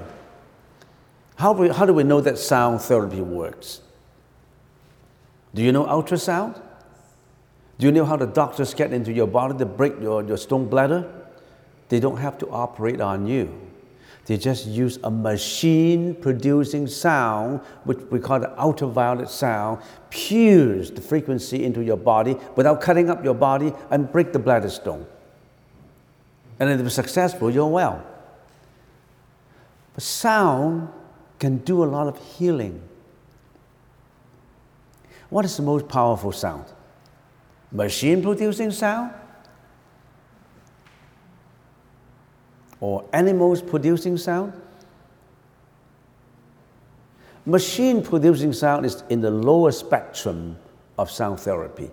How 1.36 1.54
do, 1.54 1.64
we, 1.64 1.68
how 1.68 1.86
do 1.86 1.92
we 1.92 2.06
know 2.06 2.22
that 2.22 2.38
sound 2.38 2.80
therapy 2.80 3.20
works? 3.20 3.82
Do 5.54 5.62
you 5.62 5.74
know 5.74 5.84
ultrasound? 5.84 6.62
Do 7.78 7.88
you 7.88 7.92
know 7.92 8.06
how 8.06 8.16
the 8.16 8.28
doctors 8.28 8.74
get 8.74 8.94
into 8.94 9.12
your 9.12 9.28
body 9.28 9.58
to 9.58 9.66
break 9.66 10.00
your, 10.00 10.24
your 10.24 10.38
stone 10.38 10.70
bladder? 10.70 11.12
They 11.90 12.00
don't 12.00 12.18
have 12.20 12.38
to 12.38 12.50
operate 12.52 13.02
on 13.02 13.28
you. 13.28 13.73
They 14.26 14.38
just 14.38 14.68
use 14.68 15.00
a 15.04 15.12
machine 15.12 16.16
producing 16.16 16.88
sound, 16.88 17.60
which 17.84 18.00
we 18.10 18.20
call 18.20 18.40
the 18.40 18.58
ultraviolet 18.60 19.30
sound, 19.30 19.82
pierce 20.10 20.90
the 20.90 21.02
frequency 21.02 21.66
into 21.66 21.84
your 21.84 21.98
body 21.98 22.38
without 22.56 22.80
cutting 22.80 23.10
up 23.10 23.24
your 23.24 23.34
body 23.34 23.74
and 23.90 24.10
break 24.10 24.32
the 24.32 24.40
bladder 24.40 24.70
stone. 24.70 25.06
And 26.60 26.70
if 26.70 26.80
it's 26.86 26.96
successful, 26.96 27.50
you're 27.52 27.68
well. 27.68 28.02
But 29.94 30.04
sound 30.04 30.88
can 31.40 31.58
do 31.58 31.84
a 31.84 31.86
lot 31.86 32.08
of 32.08 32.18
healing. 32.38 32.82
What 35.30 35.44
is 35.44 35.58
the 35.58 35.64
most 35.64 35.90
powerful 35.90 36.32
sound? 36.32 36.66
Machine 37.72 38.22
producing 38.22 38.72
sound? 38.72 39.14
Or 42.84 43.06
animals 43.14 43.62
producing 43.62 44.18
sound? 44.18 44.52
Machine 47.46 48.04
producing 48.04 48.52
sound 48.52 48.86
is 48.86 49.06
in 49.10 49.22
the 49.22 49.32
lower 49.32 49.72
spectrum 49.72 50.58
of 50.98 51.10
sound 51.10 51.40
therapy 51.40 51.90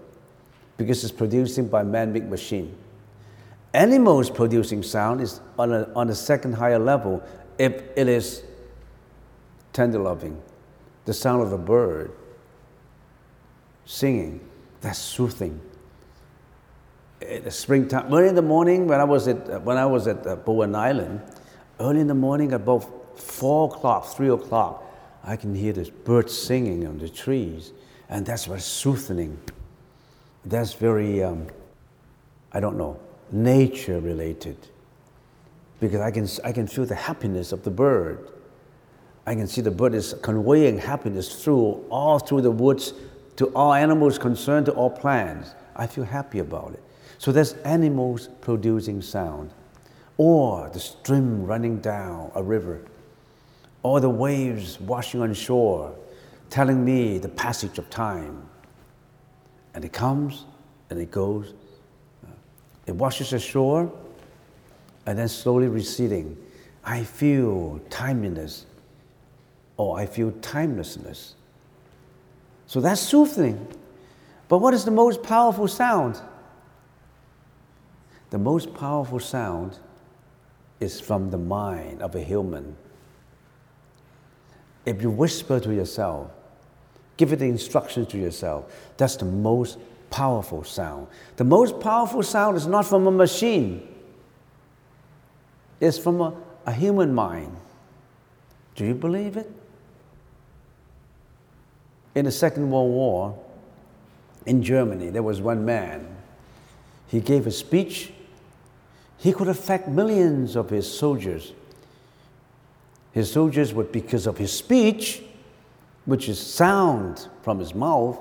because 0.77 1.05
it's 1.05 1.13
produced 1.13 1.71
by 1.71 1.85
man-made 1.85 2.29
machine. 2.29 2.77
Animals 3.73 4.31
producing 4.31 4.83
sound 4.83 5.21
is 5.21 5.41
on 5.57 5.73
a, 5.73 5.89
on 5.95 6.11
a 6.11 6.15
second 6.15 6.55
higher 6.55 6.81
level 6.81 7.23
if 7.57 7.85
it 7.95 8.09
is 8.09 8.43
tender 9.73 10.01
loving, 10.01 10.43
the 11.05 11.15
sound 11.15 11.41
of 11.43 11.53
a 11.53 11.59
bird, 11.59 12.11
singing. 13.85 14.41
That's 14.81 14.99
soothing. 14.99 15.61
In 17.21 17.45
the 17.45 17.51
springtime, 17.51 18.13
early 18.13 18.29
in 18.29 18.35
the 18.35 18.43
morning, 18.43 18.87
when 18.87 18.99
I 18.99 19.05
was 19.05 19.29
at, 19.29 19.63
when 19.63 19.77
I 19.77 19.85
was 19.85 20.07
at 20.07 20.27
uh, 20.27 20.37
Bowen 20.37 20.75
Island, 20.75 21.21
early 21.79 22.01
in 22.01 22.07
the 22.07 22.15
morning, 22.15 22.55
about 22.55 23.19
four 23.19 23.69
o'clock, 23.69 24.07
three 24.07 24.31
o'clock, 24.31 24.83
I 25.23 25.37
can 25.37 25.55
hear 25.55 25.75
the 25.75 25.91
birds 26.05 26.37
singing 26.37 26.87
on 26.87 26.99
the 26.99 27.09
trees, 27.09 27.73
and 28.09 28.25
that's 28.25 28.47
very 28.47 28.61
soothing. 28.61 29.39
That's 30.47 30.73
very, 30.73 31.23
um, 31.23 31.49
I 32.53 32.61
don't 32.61 32.79
know, 32.79 32.99
nature 33.31 34.01
related. 34.01 34.57
Because 35.79 36.01
I 36.01 36.11
can, 36.11 36.27
I 36.43 36.53
can 36.53 36.67
feel 36.67 36.87
the 36.87 36.95
happiness 36.95 37.53
of 37.53 37.63
the 37.65 37.71
bird. 37.71 38.31
I 39.27 39.35
can 39.35 39.47
see 39.47 39.61
the 39.61 39.71
bird 39.71 39.95
is 39.95 40.15
conveying 40.23 40.79
happiness 40.79 41.45
through 41.45 41.85
all 41.91 42.19
through 42.19 42.41
the 42.41 42.51
woods 42.51 42.95
to 43.37 43.47
all 43.55 43.75
animals 43.75 44.19
concerned, 44.19 44.67
to 44.67 44.73
all 44.73 44.91
plants. 44.91 45.55
I 45.77 45.87
feel 45.87 46.05
happy 46.05 46.39
about 46.39 46.73
it. 46.73 46.83
So 47.21 47.33
there's 47.33 47.53
animals 47.67 48.31
producing 48.41 49.03
sound, 49.03 49.51
or 50.17 50.71
the 50.71 50.81
stream 50.81 51.45
running 51.45 51.77
down 51.77 52.31
a 52.35 52.43
river, 52.43 52.81
or 53.83 54.01
the 54.01 54.09
waves 54.09 54.81
washing 54.81 55.21
on 55.21 55.35
shore, 55.35 55.95
telling 56.49 56.83
me 56.83 57.19
the 57.19 57.29
passage 57.29 57.77
of 57.77 57.91
time. 57.91 58.49
And 59.75 59.85
it 59.85 59.93
comes 59.93 60.47
and 60.89 60.99
it 60.99 61.11
goes. 61.11 61.53
It 62.87 62.93
washes 62.93 63.35
ashore 63.35 63.93
and 65.05 65.19
then 65.19 65.29
slowly 65.29 65.69
receding. 65.69 66.39
I 66.83 67.05
feel 67.05 67.83
timeliness 67.91 68.65
or 69.77 69.99
I 69.99 70.07
feel 70.07 70.33
timelessness. 70.41 71.35
So 72.67 72.81
that's 72.81 73.03
soothing. 73.03 73.69
But 74.49 74.61
what 74.61 74.73
is 74.73 74.87
the 74.87 74.91
most 74.91 75.23
powerful 75.23 75.69
sound? 75.69 76.19
The 78.31 78.39
most 78.39 78.75
powerful 78.75 79.21
sound 79.21 79.79
is 80.79 81.01
from 81.01 81.31
the 81.31 81.39
mind 81.39 82.01
of 82.01 82.15
a 82.15 82.21
human. 82.21 82.77
If 84.87 85.03
you 85.03 85.11
whisper 85.11 85.61
to 85.61 85.75
yourself, 85.75 86.31
give 87.17 87.33
it 87.33 87.41
the 87.41 87.47
instructions 87.47 88.09
to 88.09 88.19
yourself, 88.19 88.73
that's 88.97 89.17
the 89.17 89.27
most 89.27 89.79
powerful 90.11 90.65
sound. 90.65 91.09
The 91.37 91.45
most 91.45 91.81
powerful 91.81 92.23
sound 92.23 92.57
is 92.57 92.67
not 92.67 92.87
from 92.87 93.07
a 93.07 93.11
machine, 93.11 93.87
it's 95.81 95.99
from 95.99 96.21
a, 96.21 96.35
a 96.67 96.73
human 96.73 97.15
mind. 97.15 97.57
Do 98.75 98.87
you 98.87 98.95
believe 98.95 99.37
it? 99.37 99.51
In 102.15 102.25
the 102.25 102.33
Second 102.33 102.71
World 102.71 102.91
War, 102.91 103.39
in 104.47 104.63
Germany, 104.63 105.11
there 105.11 105.23
was 105.23 105.41
one 105.41 105.65
man. 105.65 106.17
He 107.09 107.21
gave 107.21 107.47
a 107.47 107.51
speech. 107.51 108.13
He 109.21 109.33
could 109.33 109.49
affect 109.49 109.87
millions 109.87 110.57
of 110.57 110.71
his 110.71 110.91
soldiers. 110.91 111.53
His 113.13 113.31
soldiers 113.31 113.75
would, 113.75 113.93
because 113.93 114.27
of 114.27 114.39
his 114.39 114.51
speech, 114.51 115.23
which 116.07 116.29
is 116.29 116.41
sound 116.41 117.29
from 117.43 117.59
his 117.59 117.75
mouth, 117.75 118.19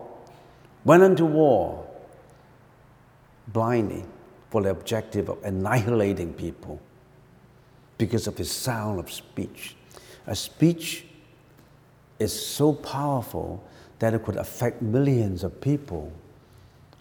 went 0.84 1.04
into 1.04 1.26
war 1.26 1.88
blindly 3.48 4.04
for 4.50 4.62
the 4.62 4.70
objective 4.70 5.30
of 5.30 5.42
annihilating 5.44 6.34
people 6.34 6.82
because 7.98 8.28
of 8.28 8.38
his 8.38 8.52
sound 8.52 9.00
of 9.00 9.12
speech. 9.12 9.76
A 10.28 10.36
speech 10.36 11.06
is 12.20 12.34
so 12.34 12.74
powerful 12.74 13.64
that 14.00 14.14
it 14.14 14.24
could 14.24 14.36
affect 14.36 14.82
millions 14.82 15.44
of 15.44 15.62
people 15.62 16.12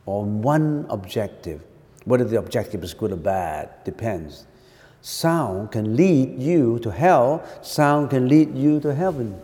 on 0.07 0.41
one 0.41 0.87
objective. 0.89 1.65
Whether 2.09 2.25
the 2.25 2.39
objective 2.39 2.83
is 2.83 2.95
good 2.95 3.13
or 3.13 3.17
bad 3.17 3.85
depends. 3.85 4.47
Sound 5.03 5.73
can 5.73 5.95
lead 5.95 6.41
you 6.41 6.79
to 6.79 6.91
hell, 6.91 7.47
sound 7.61 8.09
can 8.09 8.29
lead 8.29 8.57
you 8.57 8.81
to 8.81 8.95
heaven. 8.95 9.39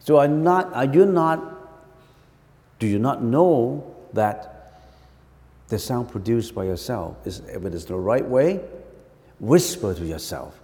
So 0.00 0.18
are, 0.18 0.26
not, 0.26 0.74
are 0.74 0.86
you 0.86 1.06
not, 1.06 1.40
do 2.80 2.88
you 2.88 2.98
not 2.98 3.22
know 3.22 3.94
that 4.12 4.82
the 5.68 5.78
sound 5.78 6.10
produced 6.10 6.52
by 6.52 6.64
yourself 6.64 7.16
is, 7.24 7.38
if 7.48 7.64
it 7.64 7.74
is 7.74 7.84
the 7.84 7.94
right 7.94 8.26
way, 8.26 8.60
whisper 9.38 9.94
to 9.94 10.04
yourself. 10.04 10.58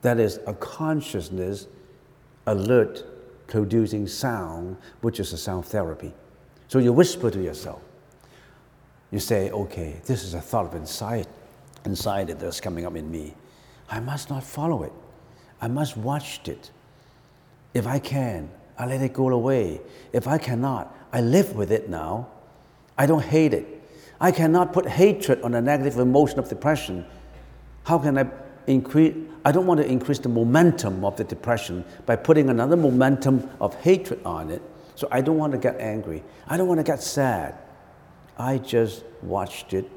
That 0.00 0.18
is 0.18 0.40
a 0.46 0.54
consciousness 0.54 1.66
alert 2.46 3.04
producing 3.48 4.06
sound, 4.06 4.78
which 5.02 5.20
is 5.20 5.34
a 5.34 5.38
sound 5.38 5.66
therapy. 5.66 6.14
So 6.68 6.78
you 6.78 6.94
whisper 6.94 7.30
to 7.30 7.42
yourself. 7.42 7.82
You 9.12 9.20
say, 9.20 9.50
okay, 9.50 10.00
this 10.06 10.24
is 10.24 10.34
a 10.34 10.40
thought 10.40 10.66
of 10.66 10.74
inside 10.74 11.26
it 12.30 12.38
that's 12.40 12.60
coming 12.60 12.86
up 12.86 12.96
in 12.96 13.08
me. 13.10 13.34
I 13.88 14.00
must 14.00 14.30
not 14.30 14.42
follow 14.42 14.82
it. 14.82 14.92
I 15.60 15.68
must 15.68 15.96
watch 15.96 16.40
it. 16.48 16.70
If 17.74 17.86
I 17.86 17.98
can, 17.98 18.50
I 18.78 18.86
let 18.86 19.02
it 19.02 19.12
go 19.12 19.28
away. 19.28 19.80
If 20.12 20.26
I 20.26 20.38
cannot, 20.38 20.96
I 21.12 21.20
live 21.20 21.54
with 21.54 21.70
it 21.70 21.90
now. 21.90 22.28
I 22.96 23.06
don't 23.06 23.22
hate 23.22 23.52
it. 23.52 23.66
I 24.18 24.32
cannot 24.32 24.72
put 24.72 24.86
hatred 24.86 25.42
on 25.42 25.54
a 25.54 25.60
negative 25.60 25.98
emotion 25.98 26.38
of 26.38 26.48
depression. 26.48 27.04
How 27.84 27.98
can 27.98 28.16
I 28.16 28.26
increase? 28.66 29.14
I 29.44 29.52
don't 29.52 29.66
want 29.66 29.80
to 29.80 29.86
increase 29.86 30.20
the 30.20 30.28
momentum 30.28 31.04
of 31.04 31.16
the 31.16 31.24
depression 31.24 31.84
by 32.06 32.16
putting 32.16 32.48
another 32.48 32.76
momentum 32.76 33.50
of 33.60 33.74
hatred 33.82 34.24
on 34.24 34.50
it. 34.50 34.62
So 34.94 35.06
I 35.10 35.20
don't 35.20 35.36
want 35.36 35.52
to 35.52 35.58
get 35.58 35.80
angry. 35.80 36.22
I 36.48 36.56
don't 36.56 36.68
want 36.68 36.78
to 36.78 36.84
get 36.84 37.02
sad. 37.02 37.58
I 38.38 38.58
just 38.58 39.04
watched 39.22 39.74
it. 39.74 39.90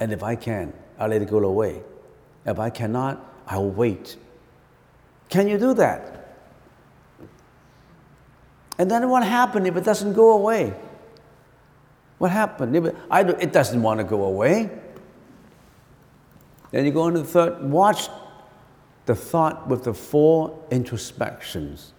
And 0.00 0.12
if 0.12 0.22
I 0.22 0.36
can, 0.36 0.72
I'll 0.98 1.08
let 1.08 1.22
it 1.22 1.30
go 1.30 1.38
away. 1.38 1.82
If 2.44 2.58
I 2.58 2.70
cannot, 2.70 3.24
I'll 3.46 3.70
wait 3.70 4.16
can 5.32 5.48
you 5.48 5.56
do 5.56 5.72
that? 5.72 6.36
And 8.76 8.90
then 8.90 9.08
what 9.08 9.24
happened 9.24 9.66
if 9.66 9.74
it 9.76 9.82
doesn't 9.82 10.12
go 10.12 10.32
away? 10.32 10.74
What 12.18 12.30
happened? 12.30 12.76
If 12.76 12.84
it, 12.84 12.96
I, 13.10 13.22
it 13.22 13.50
doesn't 13.50 13.82
want 13.82 13.96
to 14.00 14.04
go 14.04 14.24
away. 14.24 14.68
Then 16.70 16.84
you 16.84 16.90
go 16.90 17.08
into 17.08 17.20
the 17.20 17.26
third, 17.26 17.64
watch 17.64 18.10
the 19.06 19.14
thought 19.14 19.68
with 19.68 19.84
the 19.84 19.94
four 19.94 20.62
introspections. 20.70 21.94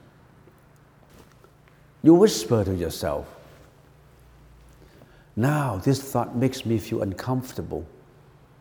You 2.03 2.13
whisper 2.13 2.63
to 2.63 2.75
yourself, 2.75 3.33
now 5.36 5.78
this 5.78 6.02
thought 6.02 6.36
makes 6.36 6.65
me 6.65 6.78
feel 6.78 7.02
uncomfortable. 7.02 7.86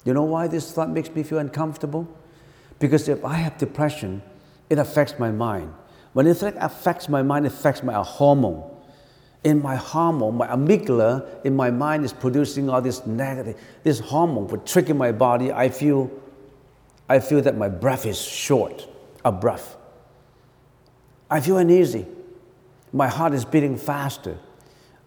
You 0.04 0.14
know 0.14 0.24
why 0.24 0.48
this 0.48 0.72
thought 0.72 0.90
makes 0.90 1.10
me 1.10 1.22
feel 1.22 1.38
uncomfortable? 1.38 2.08
Because 2.78 3.08
if 3.08 3.24
I 3.24 3.34
have 3.34 3.58
depression, 3.58 4.22
it 4.68 4.78
affects 4.78 5.18
my 5.18 5.30
mind. 5.30 5.72
When 6.12 6.26
it 6.26 6.42
affects 6.42 7.08
my 7.08 7.22
mind, 7.22 7.46
it 7.46 7.52
affects 7.52 7.82
my 7.82 7.94
hormone. 8.02 8.68
In 9.44 9.60
my 9.60 9.76
hormone, 9.76 10.36
my 10.36 10.46
amygdala 10.48 11.44
in 11.44 11.56
my 11.56 11.70
mind 11.70 12.04
is 12.04 12.12
producing 12.12 12.68
all 12.68 12.80
this 12.80 13.06
negative, 13.06 13.60
this 13.82 13.98
hormone 13.98 14.46
would 14.48 14.66
trigger 14.66 14.94
my 14.94 15.12
body. 15.12 15.52
I 15.52 15.68
feel, 15.68 16.10
I 17.08 17.18
feel 17.18 17.40
that 17.42 17.56
my 17.56 17.68
breath 17.68 18.06
is 18.06 18.20
short, 18.20 18.86
a 19.24 19.32
breath. 19.32 19.76
I 21.30 21.40
feel 21.40 21.56
uneasy. 21.58 22.06
My 22.92 23.08
heart 23.08 23.32
is 23.32 23.44
beating 23.44 23.78
faster. 23.78 24.38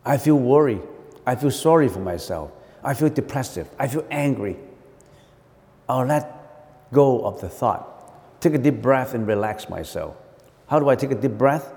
I 0.04 0.18
feel 0.18 0.38
worried. 0.38 0.82
I 1.26 1.36
feel 1.36 1.52
sorry 1.52 1.90
for 1.90 2.00
myself. 2.00 2.52
I 2.84 2.94
feel 2.94 3.10
depressive. 3.10 3.68
I 3.80 3.88
feel 3.88 4.06
angry. 4.12 4.58
I'll 5.90 6.06
let 6.06 6.92
go 6.92 7.26
of 7.26 7.42
the 7.42 7.50
thought 7.50 7.96
take 8.46 8.54
a 8.54 8.58
deep 8.60 8.82
breath 8.82 9.16
and 9.16 9.26
relax 9.26 9.70
myself. 9.70 10.16
How 10.68 10.80
do 10.80 10.88
I 10.88 10.96
take 10.96 11.12
a 11.12 11.16
deep 11.16 11.32
breath? 11.32 11.74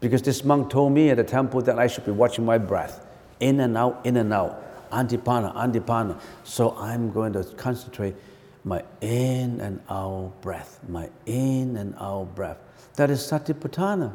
Because 0.00 0.22
this 0.22 0.44
monk 0.44 0.70
told 0.70 0.92
me 0.92 1.10
at 1.10 1.16
the 1.16 1.24
temple 1.24 1.60
that 1.62 1.76
I 1.76 1.88
should 1.88 2.04
be 2.04 2.12
watching 2.12 2.44
my 2.44 2.56
breath 2.56 3.04
in 3.40 3.58
and 3.60 3.76
out, 3.76 4.00
in 4.04 4.16
and 4.16 4.32
out, 4.32 4.90
anapana, 4.90 5.52
anapana. 5.54 6.20
So 6.44 6.76
I'm 6.76 7.10
going 7.10 7.32
to 7.32 7.42
concentrate 7.56 8.14
my 8.62 8.84
in 9.00 9.60
and 9.60 9.80
out 9.90 10.32
breath, 10.40 10.78
my 10.88 11.10
in 11.26 11.76
and 11.76 11.96
out 11.98 12.34
breath. 12.36 12.58
That 12.94 13.10
is 13.10 13.20
satipatthana. 13.20 14.14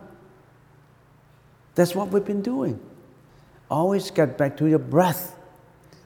That's 1.76 1.96
what 1.96 2.10
we've 2.10 2.24
been 2.24 2.42
doing. 2.42 2.80
Always 3.70 4.12
get 4.12 4.38
back 4.38 4.58
to 4.58 4.68
your 4.68 4.80
breath, 4.80 5.36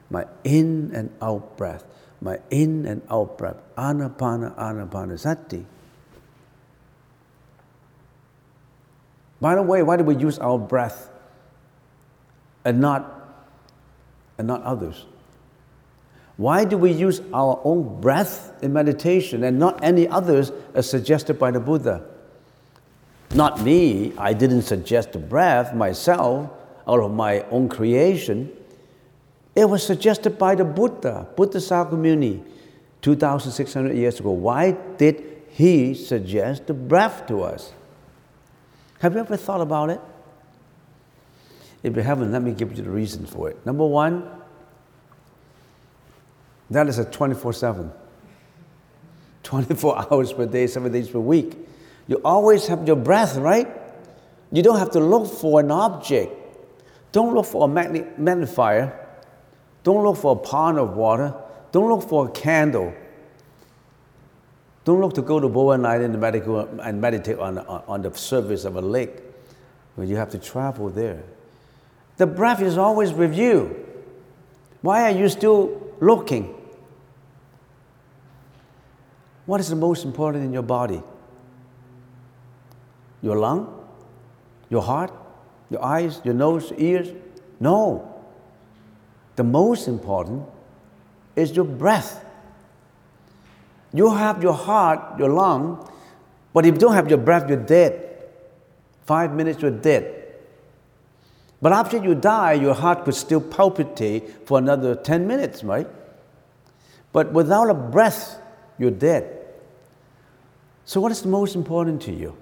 my 0.10 0.26
in 0.44 0.92
and 0.94 1.12
out 1.22 1.58
breath 1.58 1.84
my 2.22 2.40
in 2.50 2.86
and 2.86 3.02
out 3.10 3.38
breath, 3.38 3.58
anapana, 3.78 4.56
anapana 4.56 5.20
sati. 5.20 5.66
By 9.40 9.56
the 9.56 9.62
way, 9.62 9.84
why 9.84 9.98
do 9.98 10.04
we 10.04 10.16
use 10.16 10.40
our 10.40 10.58
breath 10.58 11.10
and 12.66 12.80
not, 12.80 13.46
and 14.38 14.48
not 14.48 14.64
others? 14.64 15.06
Why 16.38 16.66
do 16.66 16.78
we 16.78 16.92
use 16.92 17.22
our 17.34 17.60
own 17.64 18.02
breath 18.02 18.54
in 18.64 18.74
meditation 18.74 19.44
and 19.44 19.60
not 19.60 19.84
any 19.84 20.08
others 20.08 20.52
as 20.74 20.90
suggested 20.90 21.38
by 21.38 21.52
the 21.52 21.60
Buddha? 21.60 22.04
Not 23.34 23.62
me, 23.62 24.14
I 24.18 24.34
didn't 24.34 24.64
suggest 24.64 25.12
the 25.12 25.20
breath 25.20 25.74
myself 25.76 26.50
out 26.88 27.00
of 27.00 27.14
my 27.14 27.42
own 27.50 27.70
creation. 27.70 28.52
It 29.56 29.70
was 29.70 29.84
suggested 29.86 30.38
by 30.38 30.56
the 30.56 30.64
Buddha, 30.64 31.28
Buddha 31.36 31.58
Sakyamuni, 31.58 32.44
2,600 33.02 33.96
years 33.96 34.20
ago. 34.20 34.32
Why 34.32 34.72
did 34.72 35.24
he 35.50 35.94
suggest 35.94 36.68
the 36.68 36.74
breath 36.74 37.28
to 37.28 37.42
us? 37.42 37.74
Have 39.00 39.14
you 39.14 39.20
ever 39.20 39.38
thought 39.38 39.62
about 39.62 39.90
it? 39.90 40.02
If 41.84 41.96
you 41.96 42.02
haven't, 42.02 42.32
let 42.32 42.42
me 42.42 42.52
give 42.52 42.76
you 42.76 42.84
the 42.84 42.90
reason 42.90 43.26
for 43.26 43.50
it. 43.50 43.66
Number 43.66 43.86
one, 43.86 44.30
that 46.70 46.88
is 46.88 46.98
a 47.00 47.06
24 47.06 47.54
7. 47.54 47.92
24 49.44 50.06
hours 50.12 50.34
per 50.34 50.46
day, 50.46 50.68
seven 50.68 50.92
days 50.92 51.10
per 51.10 51.20
week. 51.20 51.58
You 52.08 52.22
always 52.24 52.68
have 52.68 52.86
your 52.88 52.96
breath, 52.96 53.38
right? 53.38 53.68
You 54.52 54.64
don't 54.64 54.80
have 54.80 54.92
to 54.92 55.00
look 55.00 55.28
for 55.28 55.60
an 55.60 55.72
object. 55.72 56.34
Don't 57.12 57.34
look 57.34 57.46
for 57.46 57.66
a 57.66 57.68
magnifier. 57.68 59.08
Don't 59.84 60.04
look 60.04 60.18
for 60.18 60.34
a 60.34 60.40
pond 60.40 60.78
of 60.78 60.96
water. 60.96 61.34
Don't 61.72 61.90
look 61.90 62.08
for 62.08 62.28
a 62.28 62.32
candle. 62.32 62.94
Don't 64.84 65.02
look 65.02 65.14
to 65.14 65.22
go 65.22 65.40
to 65.40 65.50
Bowen 65.50 65.86
Island 65.86 66.16
and, 66.16 66.80
and 66.80 67.02
meditate 67.02 67.40
on, 67.40 67.58
on 67.58 68.02
the 68.02 68.14
surface 68.14 68.66
of 68.66 68.76
a 68.76 68.82
lake 68.82 69.22
when 69.96 70.08
you 70.08 70.16
have 70.16 70.30
to 70.30 70.38
travel 70.38 70.90
there. 70.90 71.24
The 72.18 72.28
breath 72.28 72.62
is 72.62 72.78
always 72.78 73.12
with 73.12 73.36
you. 73.36 73.86
Why 74.82 75.04
are 75.04 75.18
you 75.18 75.28
still 75.30 75.94
looking? 76.00 76.56
What 79.46 79.60
is 79.60 79.70
the 79.70 79.76
most 79.76 80.06
important 80.06 80.44
in 80.44 80.54
your 80.54 80.64
body? 80.64 81.02
Your 83.22 83.38
lung? 83.38 83.86
Your 84.70 84.82
heart? 84.82 85.12
Your 85.70 85.84
eyes? 85.84 86.22
Your 86.24 86.34
nose? 86.34 86.72
Ears? 86.78 87.10
No. 87.60 88.14
The 89.36 89.44
most 89.44 89.88
important 89.88 90.46
is 91.36 91.56
your 91.56 91.66
breath. 91.66 92.24
You 93.94 94.14
have 94.14 94.44
your 94.44 94.54
heart, 94.54 95.20
your 95.20 95.30
lung, 95.30 95.90
but 96.54 96.66
if 96.66 96.74
you 96.76 96.80
don't 96.80 96.94
have 96.94 97.10
your 97.10 97.20
breath, 97.20 97.48
you're 97.48 97.58
dead. 97.58 98.04
Five 99.06 99.34
minutes, 99.34 99.62
you're 99.62 99.72
dead. 99.72 100.18
But 101.62 101.72
after 101.72 101.98
you 101.98 102.14
die, 102.14 102.54
your 102.54 102.74
heart 102.74 103.06
could 103.06 103.16
still 103.16 103.42
palpitate 103.42 104.48
for 104.48 104.58
another 104.58 104.96
10 104.96 105.28
minutes, 105.28 105.64
right? 105.64 105.88
But 107.12 107.32
without 107.34 107.70
a 107.70 107.74
breath, 107.74 108.40
you're 108.78 108.92
dead. 108.92 109.34
So, 110.86 111.02
what 111.02 111.12
is 111.12 111.22
the 111.22 111.30
most 111.30 111.56
important 111.56 112.02
to 112.04 112.14
you? 112.14 112.38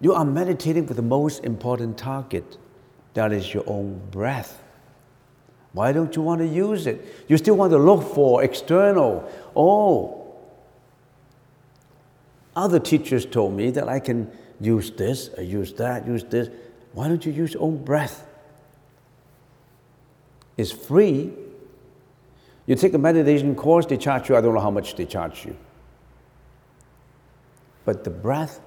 You 0.00 0.14
are 0.14 0.24
meditating 0.24 0.86
for 0.86 0.94
the 0.94 1.02
most 1.02 1.44
important 1.44 1.98
target 1.98 2.56
that 3.14 3.32
is 3.32 3.52
your 3.52 3.64
own 3.66 4.00
breath. 4.10 4.62
Why 5.72 5.92
don't 5.92 6.16
you 6.16 6.22
want 6.22 6.40
to 6.40 6.46
use 6.46 6.86
it? 6.86 7.24
You 7.28 7.36
still 7.36 7.54
want 7.54 7.70
to 7.72 7.78
look 7.78 8.02
for 8.14 8.42
external. 8.42 9.30
Oh, 9.54 10.20
other 12.56 12.80
teachers 12.80 13.24
told 13.24 13.54
me 13.54 13.70
that 13.70 13.88
I 13.88 14.00
can 14.00 14.30
use 14.60 14.90
this, 14.90 15.30
I 15.38 15.42
use 15.42 15.72
that, 15.74 16.06
use 16.06 16.24
this. 16.24 16.48
Why 16.92 17.08
don't 17.08 17.24
you 17.24 17.32
use 17.32 17.54
your 17.54 17.62
own 17.62 17.84
breath? 17.84 18.26
It's 20.56 20.72
free. 20.72 21.32
You 22.66 22.74
take 22.74 22.92
a 22.94 22.98
meditation 22.98 23.54
course, 23.54 23.86
they 23.86 23.96
charge 23.96 24.28
you, 24.28 24.36
I 24.36 24.40
don't 24.40 24.54
know 24.54 24.60
how 24.60 24.70
much 24.70 24.96
they 24.96 25.06
charge 25.06 25.46
you. 25.46 25.56
But 27.84 28.04
the 28.04 28.10
breath 28.10 28.60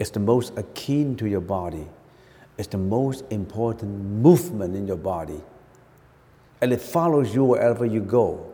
is 0.00 0.10
the 0.10 0.18
most 0.18 0.52
akin 0.58 1.14
to 1.16 1.28
your 1.28 1.40
body. 1.40 1.86
It's 2.58 2.68
the 2.68 2.78
most 2.78 3.24
important 3.30 4.04
movement 4.04 4.74
in 4.74 4.88
your 4.88 4.96
body. 4.96 5.40
And 6.60 6.72
it 6.72 6.80
follows 6.80 7.32
you 7.32 7.44
wherever 7.44 7.86
you 7.86 8.00
go. 8.00 8.50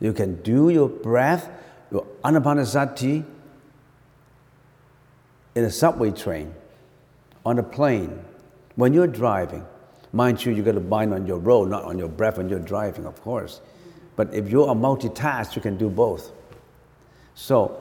You 0.00 0.14
can 0.14 0.40
do 0.42 0.70
your 0.70 0.88
breath 0.88 1.50
your 1.90 2.06
anapanasati 2.24 3.24
in 5.54 5.64
a 5.64 5.70
subway 5.70 6.10
train, 6.10 6.54
on 7.44 7.58
a 7.58 7.62
plane, 7.62 8.24
when 8.76 8.94
you're 8.94 9.08
driving. 9.08 9.66
Mind 10.12 10.44
you, 10.44 10.52
you 10.52 10.62
got 10.62 10.72
to 10.72 10.80
mind 10.80 11.12
on 11.12 11.26
your 11.26 11.38
road, 11.38 11.68
not 11.68 11.84
on 11.84 11.98
your 11.98 12.08
breath 12.08 12.38
when 12.38 12.48
you're 12.48 12.58
driving, 12.58 13.06
of 13.06 13.20
course. 13.22 13.60
But 14.16 14.32
if 14.34 14.48
you're 14.48 14.70
a 14.70 14.74
multitask, 14.74 15.56
you 15.56 15.62
can 15.62 15.76
do 15.76 15.88
both. 15.88 16.32
So 17.34 17.80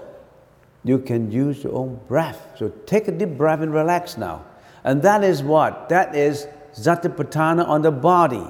you 0.83 0.99
can 0.99 1.31
use 1.31 1.63
your 1.63 1.73
own 1.73 1.99
breath. 2.07 2.55
So 2.57 2.69
take 2.85 3.07
a 3.07 3.11
deep 3.11 3.37
breath 3.37 3.61
and 3.61 3.73
relax 3.73 4.17
now. 4.17 4.45
And 4.83 5.01
that 5.01 5.23
is 5.23 5.43
what? 5.43 5.89
That 5.89 6.15
is 6.15 6.47
Satipatthana 6.73 7.67
on 7.67 7.81
the 7.81 7.91
body. 7.91 8.47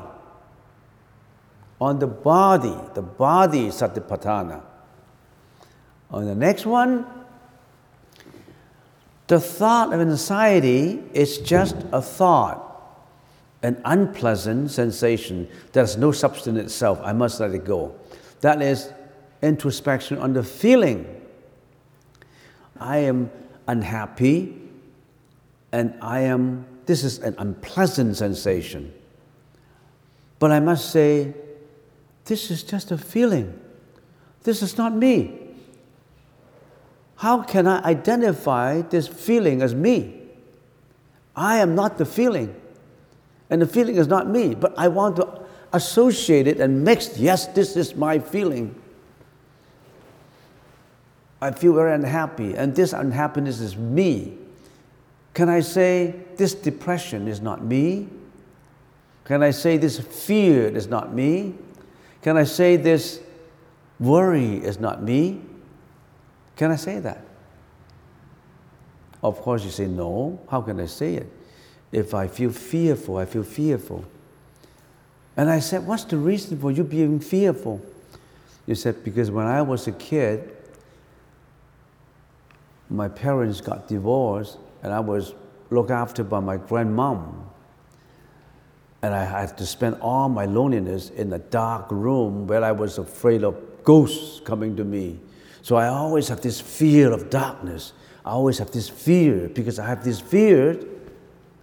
On 1.81 1.99
the 1.99 2.07
body. 2.07 2.75
The 2.93 3.01
body 3.01 3.67
is 3.67 3.75
Satipatthana. 3.75 4.61
On 6.11 6.25
the 6.25 6.35
next 6.35 6.65
one, 6.65 7.05
the 9.27 9.39
thought 9.39 9.93
of 9.93 10.01
anxiety 10.01 11.03
is 11.13 11.37
just 11.37 11.75
a 11.91 12.01
thought, 12.01 12.65
an 13.61 13.79
unpleasant 13.85 14.71
sensation 14.71 15.47
that 15.71 15.81
has 15.81 15.97
no 15.97 16.11
substance 16.11 16.57
in 16.57 16.65
itself. 16.65 16.99
I 17.03 17.13
must 17.13 17.39
let 17.39 17.51
it 17.53 17.63
go. 17.63 17.93
That 18.41 18.61
is 18.61 18.91
introspection 19.43 20.17
on 20.17 20.33
the 20.33 20.43
feeling. 20.43 21.18
I 22.79 22.97
am 22.99 23.31
unhappy 23.67 24.55
and 25.71 25.93
I 26.01 26.21
am, 26.21 26.65
this 26.85 27.03
is 27.03 27.19
an 27.19 27.35
unpleasant 27.37 28.17
sensation. 28.17 28.93
But 30.39 30.51
I 30.51 30.59
must 30.59 30.91
say, 30.91 31.33
this 32.25 32.49
is 32.49 32.63
just 32.63 32.91
a 32.91 32.97
feeling. 32.97 33.59
This 34.43 34.61
is 34.61 34.77
not 34.77 34.95
me. 34.95 35.49
How 37.17 37.43
can 37.43 37.67
I 37.67 37.83
identify 37.83 38.81
this 38.81 39.07
feeling 39.07 39.61
as 39.61 39.75
me? 39.75 40.21
I 41.35 41.59
am 41.59 41.75
not 41.75 41.97
the 41.97 42.05
feeling, 42.05 42.55
and 43.49 43.61
the 43.61 43.67
feeling 43.67 43.95
is 43.95 44.07
not 44.07 44.29
me, 44.29 44.55
but 44.55 44.73
I 44.77 44.87
want 44.87 45.17
to 45.17 45.41
associate 45.73 46.47
it 46.47 46.59
and 46.59 46.83
mix, 46.83 47.17
yes, 47.17 47.47
this 47.47 47.75
is 47.75 47.95
my 47.95 48.19
feeling. 48.19 48.75
I 51.41 51.51
feel 51.51 51.73
very 51.73 51.93
unhappy, 51.93 52.53
and 52.55 52.75
this 52.75 52.91
unhappiness 52.93 53.59
is 53.59 53.77
me. 53.77 54.37
Can 55.33 55.47
I 55.47 55.61
say 55.61 56.15
this 56.35 56.53
depression 56.53 57.27
is 57.27 57.39
not 57.39 57.63
me? 57.63 58.09
Can 59.23 59.43
I 59.43 59.51
say 59.51 59.77
this 59.77 59.99
fear 59.99 60.67
is 60.67 60.87
not 60.87 61.13
me? 61.13 61.55
Can 62.21 62.35
I 62.35 62.43
say 62.43 62.75
this 62.75 63.21
worry 63.99 64.55
is 64.55 64.79
not 64.79 65.01
me? 65.01 65.41
Can 66.55 66.71
I 66.71 66.75
say 66.75 66.99
that? 66.99 67.23
Of 69.23 69.39
course, 69.41 69.63
you 69.63 69.71
say, 69.71 69.87
No. 69.87 70.39
How 70.49 70.61
can 70.61 70.79
I 70.79 70.85
say 70.87 71.15
it? 71.15 71.31
If 71.91 72.13
I 72.13 72.27
feel 72.27 72.51
fearful, 72.51 73.17
I 73.17 73.25
feel 73.25 73.43
fearful. 73.43 74.05
And 75.37 75.49
I 75.49 75.59
said, 75.59 75.85
What's 75.85 76.03
the 76.05 76.17
reason 76.17 76.59
for 76.59 76.71
you 76.71 76.83
being 76.83 77.19
fearful? 77.19 77.81
You 78.65 78.75
said, 78.75 79.03
Because 79.03 79.31
when 79.31 79.45
I 79.45 79.61
was 79.61 79.87
a 79.87 79.91
kid, 79.93 80.55
my 82.89 83.07
parents 83.07 83.61
got 83.61 83.87
divorced 83.87 84.57
and 84.83 84.93
I 84.93 84.99
was 84.99 85.33
looked 85.69 85.91
after 85.91 86.23
by 86.23 86.39
my 86.39 86.57
grandmom. 86.57 87.45
And 89.01 89.13
I 89.13 89.23
had 89.23 89.57
to 89.57 89.65
spend 89.65 89.97
all 90.01 90.27
my 90.27 90.45
loneliness 90.45 91.09
in 91.09 91.31
a 91.31 91.39
dark 91.39 91.91
room 91.91 92.47
where 92.47 92.63
I 92.63 92.71
was 92.71 92.97
afraid 92.97 93.43
of 93.43 93.55
ghosts 93.83 94.41
coming 94.41 94.75
to 94.75 94.83
me 94.83 95.19
so 95.61 95.75
I 95.75 95.87
always 95.87 96.27
have 96.29 96.41
this 96.41 96.59
fear 96.59 97.11
of 97.11 97.29
darkness. 97.29 97.93
I 98.25 98.31
always 98.31 98.57
have 98.59 98.71
this 98.71 98.89
fear 98.89 99.49
because 99.49 99.79
I 99.79 99.87
have 99.87 100.03
this 100.03 100.19
fear, 100.19 100.79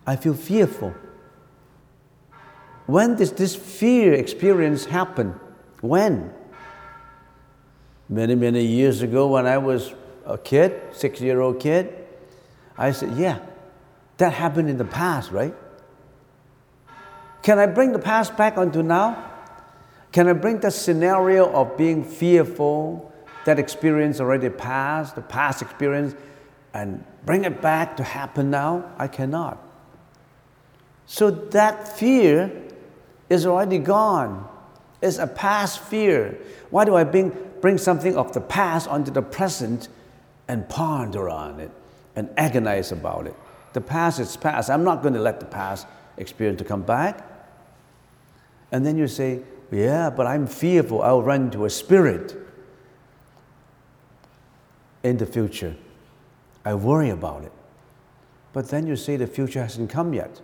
I 0.07 0.17
feel 0.17 0.35
fearful. 0.35 0.95
When 2.87 3.17
does 3.17 3.33
this 3.33 3.57
fear 3.57 4.13
experience 4.13 4.85
happen? 4.85 5.35
When? 5.81 6.33
Many, 8.09 8.37
many 8.37 8.65
years 8.65 9.03
ago 9.03 9.27
when 9.27 9.47
I 9.47 9.59
was 9.59 9.93
a 10.27 10.37
kid, 10.37 10.81
six 10.93 11.21
year 11.21 11.41
old 11.41 11.61
kid, 11.61 11.95
I 12.77 12.93
said, 12.93 13.17
Yeah, 13.17 13.39
that 14.19 14.33
happened 14.33 14.69
in 14.69 14.77
the 14.77 14.85
past, 14.85 15.31
right? 15.31 15.55
Can 17.43 17.59
I 17.59 17.67
bring 17.67 17.93
the 17.93 17.99
past 17.99 18.37
back 18.37 18.59
onto 18.59 18.83
now? 18.83 19.33
Can 20.13 20.29
I 20.29 20.33
bring 20.33 20.61
the 20.61 20.71
scenario 20.71 21.51
of 21.53 21.77
being 21.77 22.03
fearful, 22.03 23.13
that 23.45 23.59
experience 23.59 24.19
already 24.19 24.49
passed, 24.49 25.15
the 25.15 25.23
past 25.23 25.63
experience, 25.63 26.15
and 26.75 27.05
bring 27.25 27.45
it 27.45 27.61
back 27.63 27.97
to 27.99 28.03
happen 28.03 28.51
now? 28.51 28.93
I 28.99 29.09
cannot. 29.09 29.63
So 31.07 31.31
that 31.31 31.97
fear 31.97 32.51
is 33.29 33.47
already 33.47 33.79
gone. 33.79 34.49
It's 35.01 35.19
a 35.19 35.27
past 35.27 35.81
fear. 35.81 36.39
Why 36.71 36.85
do 36.85 36.97
I 36.97 37.05
bring, 37.05 37.37
bring 37.61 37.79
something 37.79 38.17
of 38.17 38.33
the 38.33 38.41
past 38.41 38.89
onto 38.89 39.11
the 39.13 39.23
present 39.23 39.89
and 40.49 40.69
ponder 40.69 41.29
on 41.29 41.61
it 41.61 41.71
and 42.15 42.31
agonize 42.37 42.93
about 42.93 43.27
it. 43.27 43.35
The 43.73 43.81
past 43.81 44.21
is 44.21 44.37
past. 44.37 44.71
I'm 44.71 44.85
not 44.85 45.03
going 45.03 45.15
to 45.15 45.21
let 45.21 45.41
the 45.41 45.47
past 45.47 45.87
experience 46.17 46.59
to 46.59 46.65
come 46.65 46.83
back. 46.83 47.25
And 48.73 48.85
then 48.85 48.97
you 48.97 49.07
say, 49.07 49.43
yeah, 49.71 50.11
but 50.11 50.27
I'm 50.27 50.47
fearful 50.47 51.03
I'll 51.03 51.23
run 51.23 51.43
into 51.43 51.65
a 51.65 51.71
spirit 51.71 52.37
in 55.03 55.19
the 55.19 55.27
future. 55.27 55.77
I 56.65 56.75
worry 56.75 57.11
about 57.11 57.45
it. 57.45 57.53
But 58.53 58.71
then 58.71 58.87
you 58.87 58.97
say 58.97 59.17
the 59.17 59.27
future 59.27 59.61
hasn't 59.61 59.91
come 59.91 60.15
yet. 60.15 60.41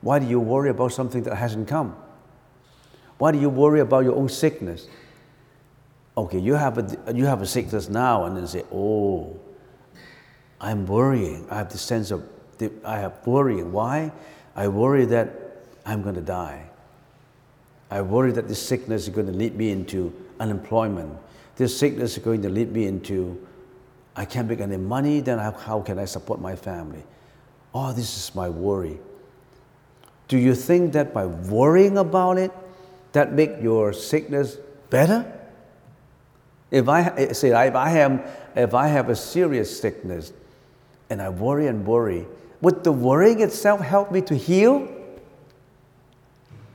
Why 0.00 0.18
do 0.18 0.26
you 0.26 0.38
worry 0.38 0.70
about 0.70 0.92
something 0.92 1.22
that 1.24 1.34
hasn't 1.34 1.66
come? 1.66 1.96
Why 3.18 3.32
do 3.32 3.38
you 3.38 3.48
worry 3.48 3.80
about 3.80 4.04
your 4.04 4.14
own 4.14 4.28
sickness? 4.28 4.86
Okay, 6.16 6.38
you 6.38 6.54
have 6.54 6.78
a, 6.78 7.12
you 7.12 7.26
have 7.26 7.42
a 7.42 7.46
sickness 7.46 7.88
now, 7.88 8.24
and 8.24 8.36
then 8.36 8.46
say, 8.46 8.62
oh, 8.72 9.38
I'm 10.60 10.86
worrying. 10.86 11.46
I 11.50 11.56
have 11.56 11.70
the 11.70 11.78
sense 11.78 12.10
of, 12.10 12.22
I 12.84 12.98
have 12.98 13.26
worrying. 13.26 13.72
Why? 13.72 14.12
I 14.54 14.68
worry 14.68 15.04
that 15.06 15.30
I'm 15.84 16.02
going 16.02 16.14
to 16.14 16.20
die. 16.20 16.64
I 17.90 18.02
worry 18.02 18.32
that 18.32 18.48
this 18.48 18.62
sickness 18.62 19.02
is 19.02 19.08
going 19.08 19.26
to 19.26 19.32
lead 19.32 19.56
me 19.56 19.70
into 19.70 20.12
unemployment. 20.40 21.12
This 21.56 21.76
sickness 21.76 22.16
is 22.16 22.22
going 22.22 22.42
to 22.42 22.48
lead 22.48 22.72
me 22.72 22.86
into 22.86 23.44
I 24.16 24.24
can't 24.24 24.48
make 24.48 24.60
any 24.60 24.76
money, 24.76 25.20
then 25.20 25.38
how, 25.38 25.80
can 25.80 25.98
I 25.98 26.04
support 26.04 26.40
my 26.40 26.54
family? 26.54 27.02
Oh, 27.74 27.92
this 27.92 28.16
is 28.16 28.34
my 28.34 28.48
worry. 28.48 28.98
Do 30.28 30.38
you 30.38 30.54
think 30.54 30.92
that 30.92 31.12
by 31.12 31.26
worrying 31.26 31.98
about 31.98 32.38
it, 32.38 32.52
that 33.12 33.32
make 33.32 33.60
your 33.60 33.92
sickness 33.92 34.56
better? 34.88 35.33
If 36.74 36.88
I 36.88 37.02
eh, 37.02 37.32
say 37.32 37.50
if 37.50 37.76
I 37.76 37.88
have 37.90 38.28
if 38.56 38.74
I 38.74 38.88
have 38.88 39.08
a 39.08 39.14
serious 39.14 39.80
sickness 39.80 40.32
and 41.08 41.22
I 41.22 41.28
worry 41.28 41.68
and 41.68 41.86
worry, 41.86 42.26
would 42.60 42.82
the 42.82 42.90
worrying 42.90 43.40
itself 43.42 43.80
help 43.80 44.10
me 44.10 44.20
to 44.22 44.34
heal? 44.34 44.88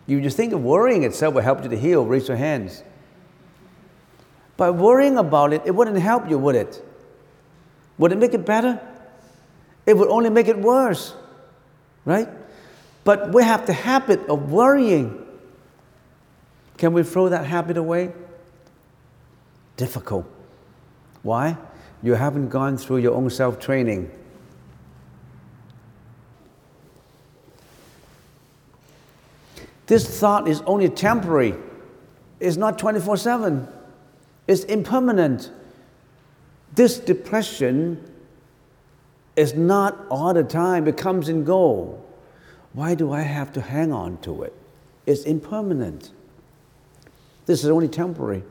You 0.08 0.22
just 0.22 0.38
think 0.38 0.54
of 0.54 0.64
worrying 0.64 1.04
itself 1.04 1.34
will 1.34 1.42
help 1.42 1.64
you 1.64 1.70
to 1.70 1.78
heal, 1.78 2.06
raise 2.06 2.30
your 2.30 2.38
hands. 2.38 2.82
By 4.56 4.70
worrying 4.70 5.18
about 5.18 5.52
it, 5.52 5.64
it 5.66 5.76
wouldn't 5.76 5.98
help 6.00 6.30
you, 6.30 6.38
would 6.38 6.56
it? 6.56 6.82
Would 7.98 8.14
it 8.14 8.18
make 8.20 8.34
it 8.34 8.46
better? 8.46 8.80
It 9.86 9.98
would 9.98 10.08
only 10.08 10.30
make 10.30 10.48
it 10.48 10.58
worse, 10.58 11.14
right? 12.06 12.30
But 13.04 13.34
we 13.34 13.44
have 13.44 13.68
the 13.68 13.74
habit 13.74 14.22
of 14.30 14.50
worrying. 14.50 15.26
Can 16.78 16.94
we 16.94 17.04
throw 17.04 17.28
that 17.28 17.46
habit 17.46 17.76
away? 17.76 18.14
Difficult. 19.80 20.26
Why? 21.24 21.56
You 22.04 22.16
haven't 22.16 22.50
gone 22.50 22.76
through 22.76 22.98
your 22.98 23.16
own 23.16 23.30
self 23.30 23.62
training. 23.62 24.12
This 29.88 30.20
thought 30.20 30.50
is 30.50 30.60
only 30.66 30.90
temporary, 30.90 31.56
it's 32.42 32.58
not 32.58 32.78
24 32.78 33.16
7, 33.16 33.70
it's 34.48 34.66
impermanent. 34.66 35.50
This 36.76 37.00
depression 37.00 38.04
is 39.38 39.54
not 39.54 39.98
all 40.10 40.34
the 40.34 40.44
time, 40.44 40.90
it 40.90 40.98
comes 40.98 41.30
and 41.30 41.46
goes. 41.46 41.98
Why 42.74 42.96
do 42.96 43.14
I 43.14 43.22
have 43.22 43.54
to 43.54 43.62
hang 43.62 43.94
on 43.94 44.18
to 44.24 44.44
it? 44.44 44.54
It's 45.06 45.24
impermanent. 45.24 46.12
This 47.46 47.64
is 47.64 47.70
only 47.70 47.88
temporary. 47.88 48.44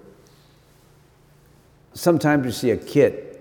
Sometimes 1.98 2.46
you 2.46 2.52
see 2.52 2.70
a 2.70 2.76
kid, 2.76 3.40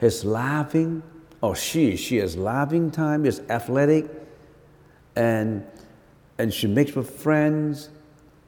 he's 0.00 0.24
laughing, 0.24 1.02
or 1.42 1.54
she, 1.54 1.94
she 1.94 2.16
is 2.16 2.38
laughing 2.38 2.90
time, 2.90 3.26
is 3.26 3.42
athletic, 3.50 4.06
and, 5.14 5.62
and 6.38 6.50
she 6.50 6.66
makes 6.66 6.94
with 6.94 7.10
friends, 7.10 7.90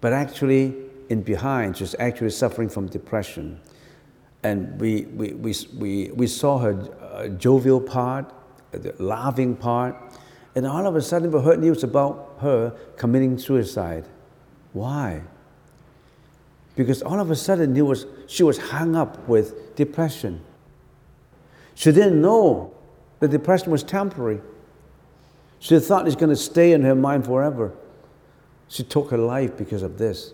but 0.00 0.14
actually, 0.14 0.74
in 1.11 1.20
behind, 1.20 1.76
she's 1.76 1.94
actually 1.98 2.30
suffering 2.30 2.70
from 2.70 2.86
depression. 2.86 3.61
And 4.42 4.80
we, 4.80 5.02
we, 5.02 5.34
we, 5.34 5.54
we, 5.76 6.11
we 6.14 6.26
saw 6.26 6.56
her 6.56 6.88
uh, 6.98 7.28
jovial 7.28 7.82
part, 7.82 8.32
the 8.70 8.94
laughing 8.98 9.56
part, 9.56 9.94
and 10.54 10.66
all 10.66 10.86
of 10.86 10.96
a 10.96 11.02
sudden 11.02 11.30
we 11.30 11.38
heard 11.42 11.61
news 11.61 11.84
about 11.84 12.38
her 12.40 12.70
committing 12.96 13.36
suicide. 13.36 14.06
Why? 14.72 15.20
Because 16.81 17.03
all 17.03 17.20
of 17.20 17.31
a 17.31 17.37
sudden 17.37 17.74
was, 17.85 18.07
she 18.26 18.43
was 18.43 18.57
hung 18.57 18.97
up 18.97 19.28
with 19.28 19.76
depression. 19.76 20.41
She 21.74 21.93
didn't 21.93 22.22
know 22.22 22.72
the 23.18 23.28
depression 23.28 23.70
was 23.70 23.83
temporary. 23.83 24.41
She 25.59 25.78
thought 25.78 26.07
it's 26.07 26.16
going 26.16 26.31
to 26.31 26.37
stay 26.37 26.72
in 26.72 26.81
her 26.85 26.95
mind 26.95 27.26
forever. 27.26 27.74
She 28.68 28.83
took 28.83 29.11
her 29.11 29.18
life 29.18 29.59
because 29.59 29.83
of 29.83 29.99
this. 29.99 30.33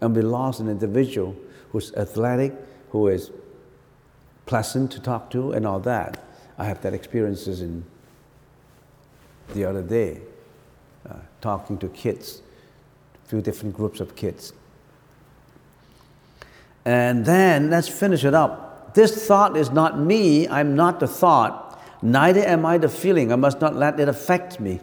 And 0.00 0.14
we 0.14 0.22
lost 0.22 0.60
an 0.60 0.68
individual 0.68 1.34
who's 1.72 1.92
athletic, 1.94 2.54
who 2.90 3.08
is 3.08 3.32
pleasant 4.46 4.92
to 4.92 5.00
talk 5.00 5.30
to, 5.32 5.50
and 5.50 5.66
all 5.66 5.80
that. 5.80 6.22
I 6.58 6.64
have 6.64 6.80
that 6.82 6.94
experiences 6.94 7.60
in 7.60 7.84
the 9.52 9.64
other 9.64 9.82
day, 9.82 10.20
uh, 11.10 11.14
talking 11.40 11.76
to 11.78 11.88
kids, 11.88 12.40
a 13.24 13.28
few 13.28 13.42
different 13.42 13.74
groups 13.74 13.98
of 13.98 14.14
kids. 14.14 14.52
And 16.86 17.26
then 17.26 17.68
let's 17.68 17.88
finish 17.88 18.24
it 18.24 18.32
up. 18.32 18.94
This 18.94 19.26
thought 19.26 19.56
is 19.56 19.70
not 19.70 19.98
me, 19.98 20.48
I'm 20.48 20.76
not 20.76 21.00
the 21.00 21.08
thought, 21.08 21.82
neither 22.00 22.40
am 22.40 22.64
I 22.64 22.78
the 22.78 22.88
feeling. 22.88 23.32
I 23.32 23.36
must 23.36 23.60
not 23.60 23.74
let 23.74 23.98
it 23.98 24.08
affect 24.08 24.60
me. 24.60 24.80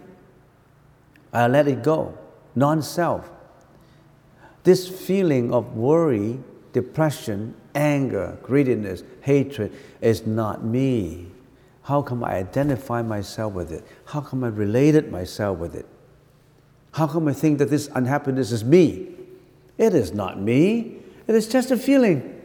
I 1.32 1.48
let 1.48 1.68
it 1.68 1.82
go. 1.82 2.16
Non 2.56 2.82
self. 2.82 3.32
This 4.66 4.88
feeling 4.88 5.54
of 5.54 5.76
worry, 5.78 6.40
depression, 6.74 7.56
anger, 7.74 8.38
greediness, 8.44 9.04
hatred 9.22 9.74
is 10.02 10.28
not 10.28 10.64
me. 10.64 11.32
How 11.84 12.02
come 12.02 12.24
I 12.24 12.36
identify 12.36 13.02
myself 13.02 13.54
with 13.54 13.72
it? 13.72 13.86
How 14.06 14.20
come 14.20 14.44
I 14.44 14.50
related 14.50 15.10
myself 15.10 15.58
with 15.58 15.74
it? 15.74 15.86
How 16.92 17.08
come 17.08 17.30
I 17.30 17.34
think 17.34 17.60
that 17.60 17.70
this 17.70 17.90
unhappiness 17.96 18.52
is 18.52 18.64
me? 18.64 19.08
It 19.78 19.96
is 19.96 20.14
not 20.14 20.40
me. 20.40 21.03
It 21.28 21.36
is 21.36 21.48
just 21.48 21.72
a 21.72 21.78
feeling. 21.78 22.42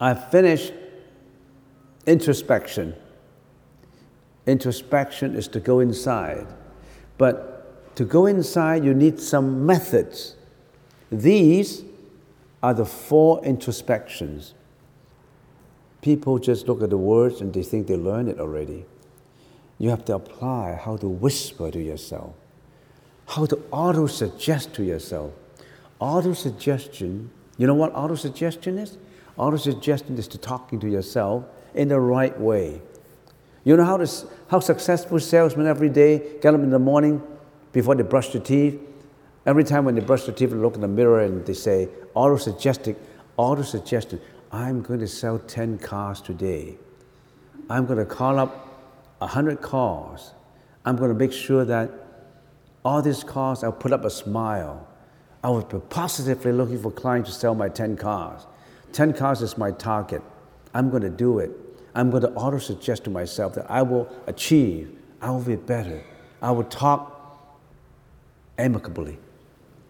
I 0.00 0.14
finished 0.14 0.72
introspection. 2.06 2.96
Introspection 4.46 5.36
is 5.36 5.46
to 5.48 5.60
go 5.60 5.80
inside. 5.80 6.46
But 7.18 7.96
to 7.96 8.04
go 8.04 8.26
inside, 8.26 8.84
you 8.84 8.94
need 8.94 9.20
some 9.20 9.66
methods. 9.66 10.36
These 11.12 11.84
are 12.62 12.72
the 12.72 12.86
four 12.86 13.44
introspections. 13.44 14.54
People 16.00 16.38
just 16.38 16.66
look 16.66 16.82
at 16.82 16.88
the 16.88 16.96
words 16.96 17.42
and 17.42 17.52
they 17.52 17.62
think 17.62 17.86
they 17.86 17.96
learn 17.96 18.28
it 18.28 18.40
already. 18.40 18.86
You 19.78 19.90
have 19.90 20.04
to 20.06 20.14
apply 20.14 20.74
how 20.82 20.96
to 20.96 21.08
whisper 21.08 21.70
to 21.70 21.80
yourself, 21.80 22.34
how 23.28 23.46
to 23.46 23.60
auto 23.70 24.06
suggest 24.06 24.72
to 24.74 24.82
yourself. 24.82 25.32
Auto 26.00 26.32
suggestion, 26.32 27.30
you 27.58 27.66
know 27.66 27.74
what 27.74 27.94
auto 27.94 28.14
suggestion 28.14 28.78
is? 28.78 28.96
Auto 29.36 29.58
suggestion 29.58 30.16
is 30.16 30.26
to 30.28 30.38
talking 30.38 30.80
to 30.80 30.88
yourself 30.88 31.44
in 31.74 31.88
the 31.88 32.00
right 32.00 32.38
way. 32.40 32.80
You 33.64 33.76
know 33.76 33.84
how, 33.84 33.98
to, 33.98 34.26
how 34.48 34.60
successful 34.60 35.20
salesmen 35.20 35.66
every 35.66 35.90
day 35.90 36.38
get 36.40 36.54
up 36.54 36.60
in 36.60 36.70
the 36.70 36.78
morning 36.78 37.22
before 37.72 37.94
they 37.94 38.02
brush 38.02 38.30
their 38.30 38.40
teeth? 38.40 38.80
Every 39.44 39.62
time 39.62 39.84
when 39.84 39.94
they 39.94 40.00
brush 40.00 40.24
their 40.24 40.34
teeth, 40.34 40.50
they 40.50 40.56
look 40.56 40.74
in 40.74 40.80
the 40.80 40.88
mirror 40.88 41.20
and 41.20 41.44
they 41.44 41.52
say, 41.52 41.88
auto 42.14 42.36
suggesting, 42.38 42.96
auto 43.36 43.62
suggestion. 43.62 44.20
I'm 44.50 44.82
going 44.82 45.00
to 45.00 45.06
sell 45.06 45.38
10 45.38 45.78
cars 45.78 46.22
today. 46.22 46.78
I'm 47.68 47.84
going 47.84 47.98
to 47.98 48.06
call 48.06 48.38
up 48.38 48.66
100 49.18 49.60
cars. 49.60 50.32
I'm 50.84 50.96
going 50.96 51.10
to 51.10 51.14
make 51.14 51.32
sure 51.32 51.64
that 51.66 51.90
all 52.84 53.02
these 53.02 53.22
cars, 53.22 53.62
I'll 53.62 53.72
put 53.72 53.92
up 53.92 54.04
a 54.04 54.10
smile. 54.10 54.88
I 55.42 55.48
be 55.62 55.78
positively 55.88 56.52
looking 56.52 56.80
for 56.80 56.90
clients 56.90 57.30
to 57.30 57.36
sell 57.36 57.54
my 57.54 57.68
10 57.68 57.96
cars. 57.96 58.46
10 58.92 59.14
cars 59.14 59.40
is 59.40 59.56
my 59.56 59.70
target. 59.70 60.22
I'm 60.74 60.90
going 60.90 61.02
to 61.02 61.10
do 61.10 61.38
it. 61.38 61.50
I'm 61.94 62.10
going 62.10 62.22
to 62.22 62.30
auto 62.32 62.58
suggest 62.58 63.04
to 63.04 63.10
myself 63.10 63.54
that 63.54 63.70
I 63.70 63.82
will 63.82 64.08
achieve, 64.26 64.96
I 65.20 65.30
will 65.30 65.40
be 65.40 65.56
better. 65.56 66.02
I 66.42 66.50
will 66.52 66.64
talk 66.64 67.16
amicably 68.58 69.18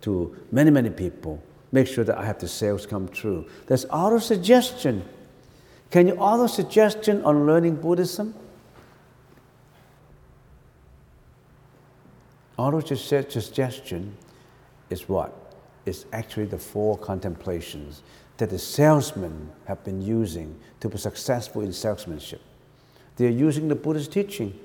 to 0.02 0.36
many, 0.50 0.70
many 0.70 0.90
people 0.90 1.42
make 1.72 1.86
sure 1.86 2.04
that 2.04 2.18
I 2.18 2.24
have 2.24 2.38
the 2.38 2.48
sales 2.48 2.86
come 2.86 3.08
true. 3.08 3.46
There's 3.66 3.84
auto 3.86 4.18
suggestion. 4.18 5.04
Can 5.90 6.08
you 6.08 6.14
auto 6.14 6.46
suggestion 6.46 7.22
on 7.24 7.46
learning 7.46 7.76
Buddhism? 7.76 8.34
Auto 12.56 12.80
suggestion 12.80 14.16
is 14.90 15.08
what? 15.08 15.39
Is 15.86 16.06
actually 16.12 16.46
the 16.46 16.58
four 16.58 16.98
contemplations 16.98 18.02
that 18.36 18.50
the 18.50 18.58
salesmen 18.58 19.50
have 19.66 19.82
been 19.84 20.00
using 20.00 20.58
to 20.80 20.88
be 20.88 20.96
successful 20.96 21.62
in 21.62 21.72
salesmanship. 21.72 22.40
They're 23.16 23.30
using 23.30 23.68
the 23.68 23.74
Buddha's 23.74 24.08
teaching. 24.08 24.58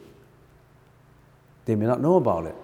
They 1.66 1.76
may 1.76 1.86
not 1.86 2.00
know 2.00 2.16
about 2.16 2.46
it, 2.46 2.56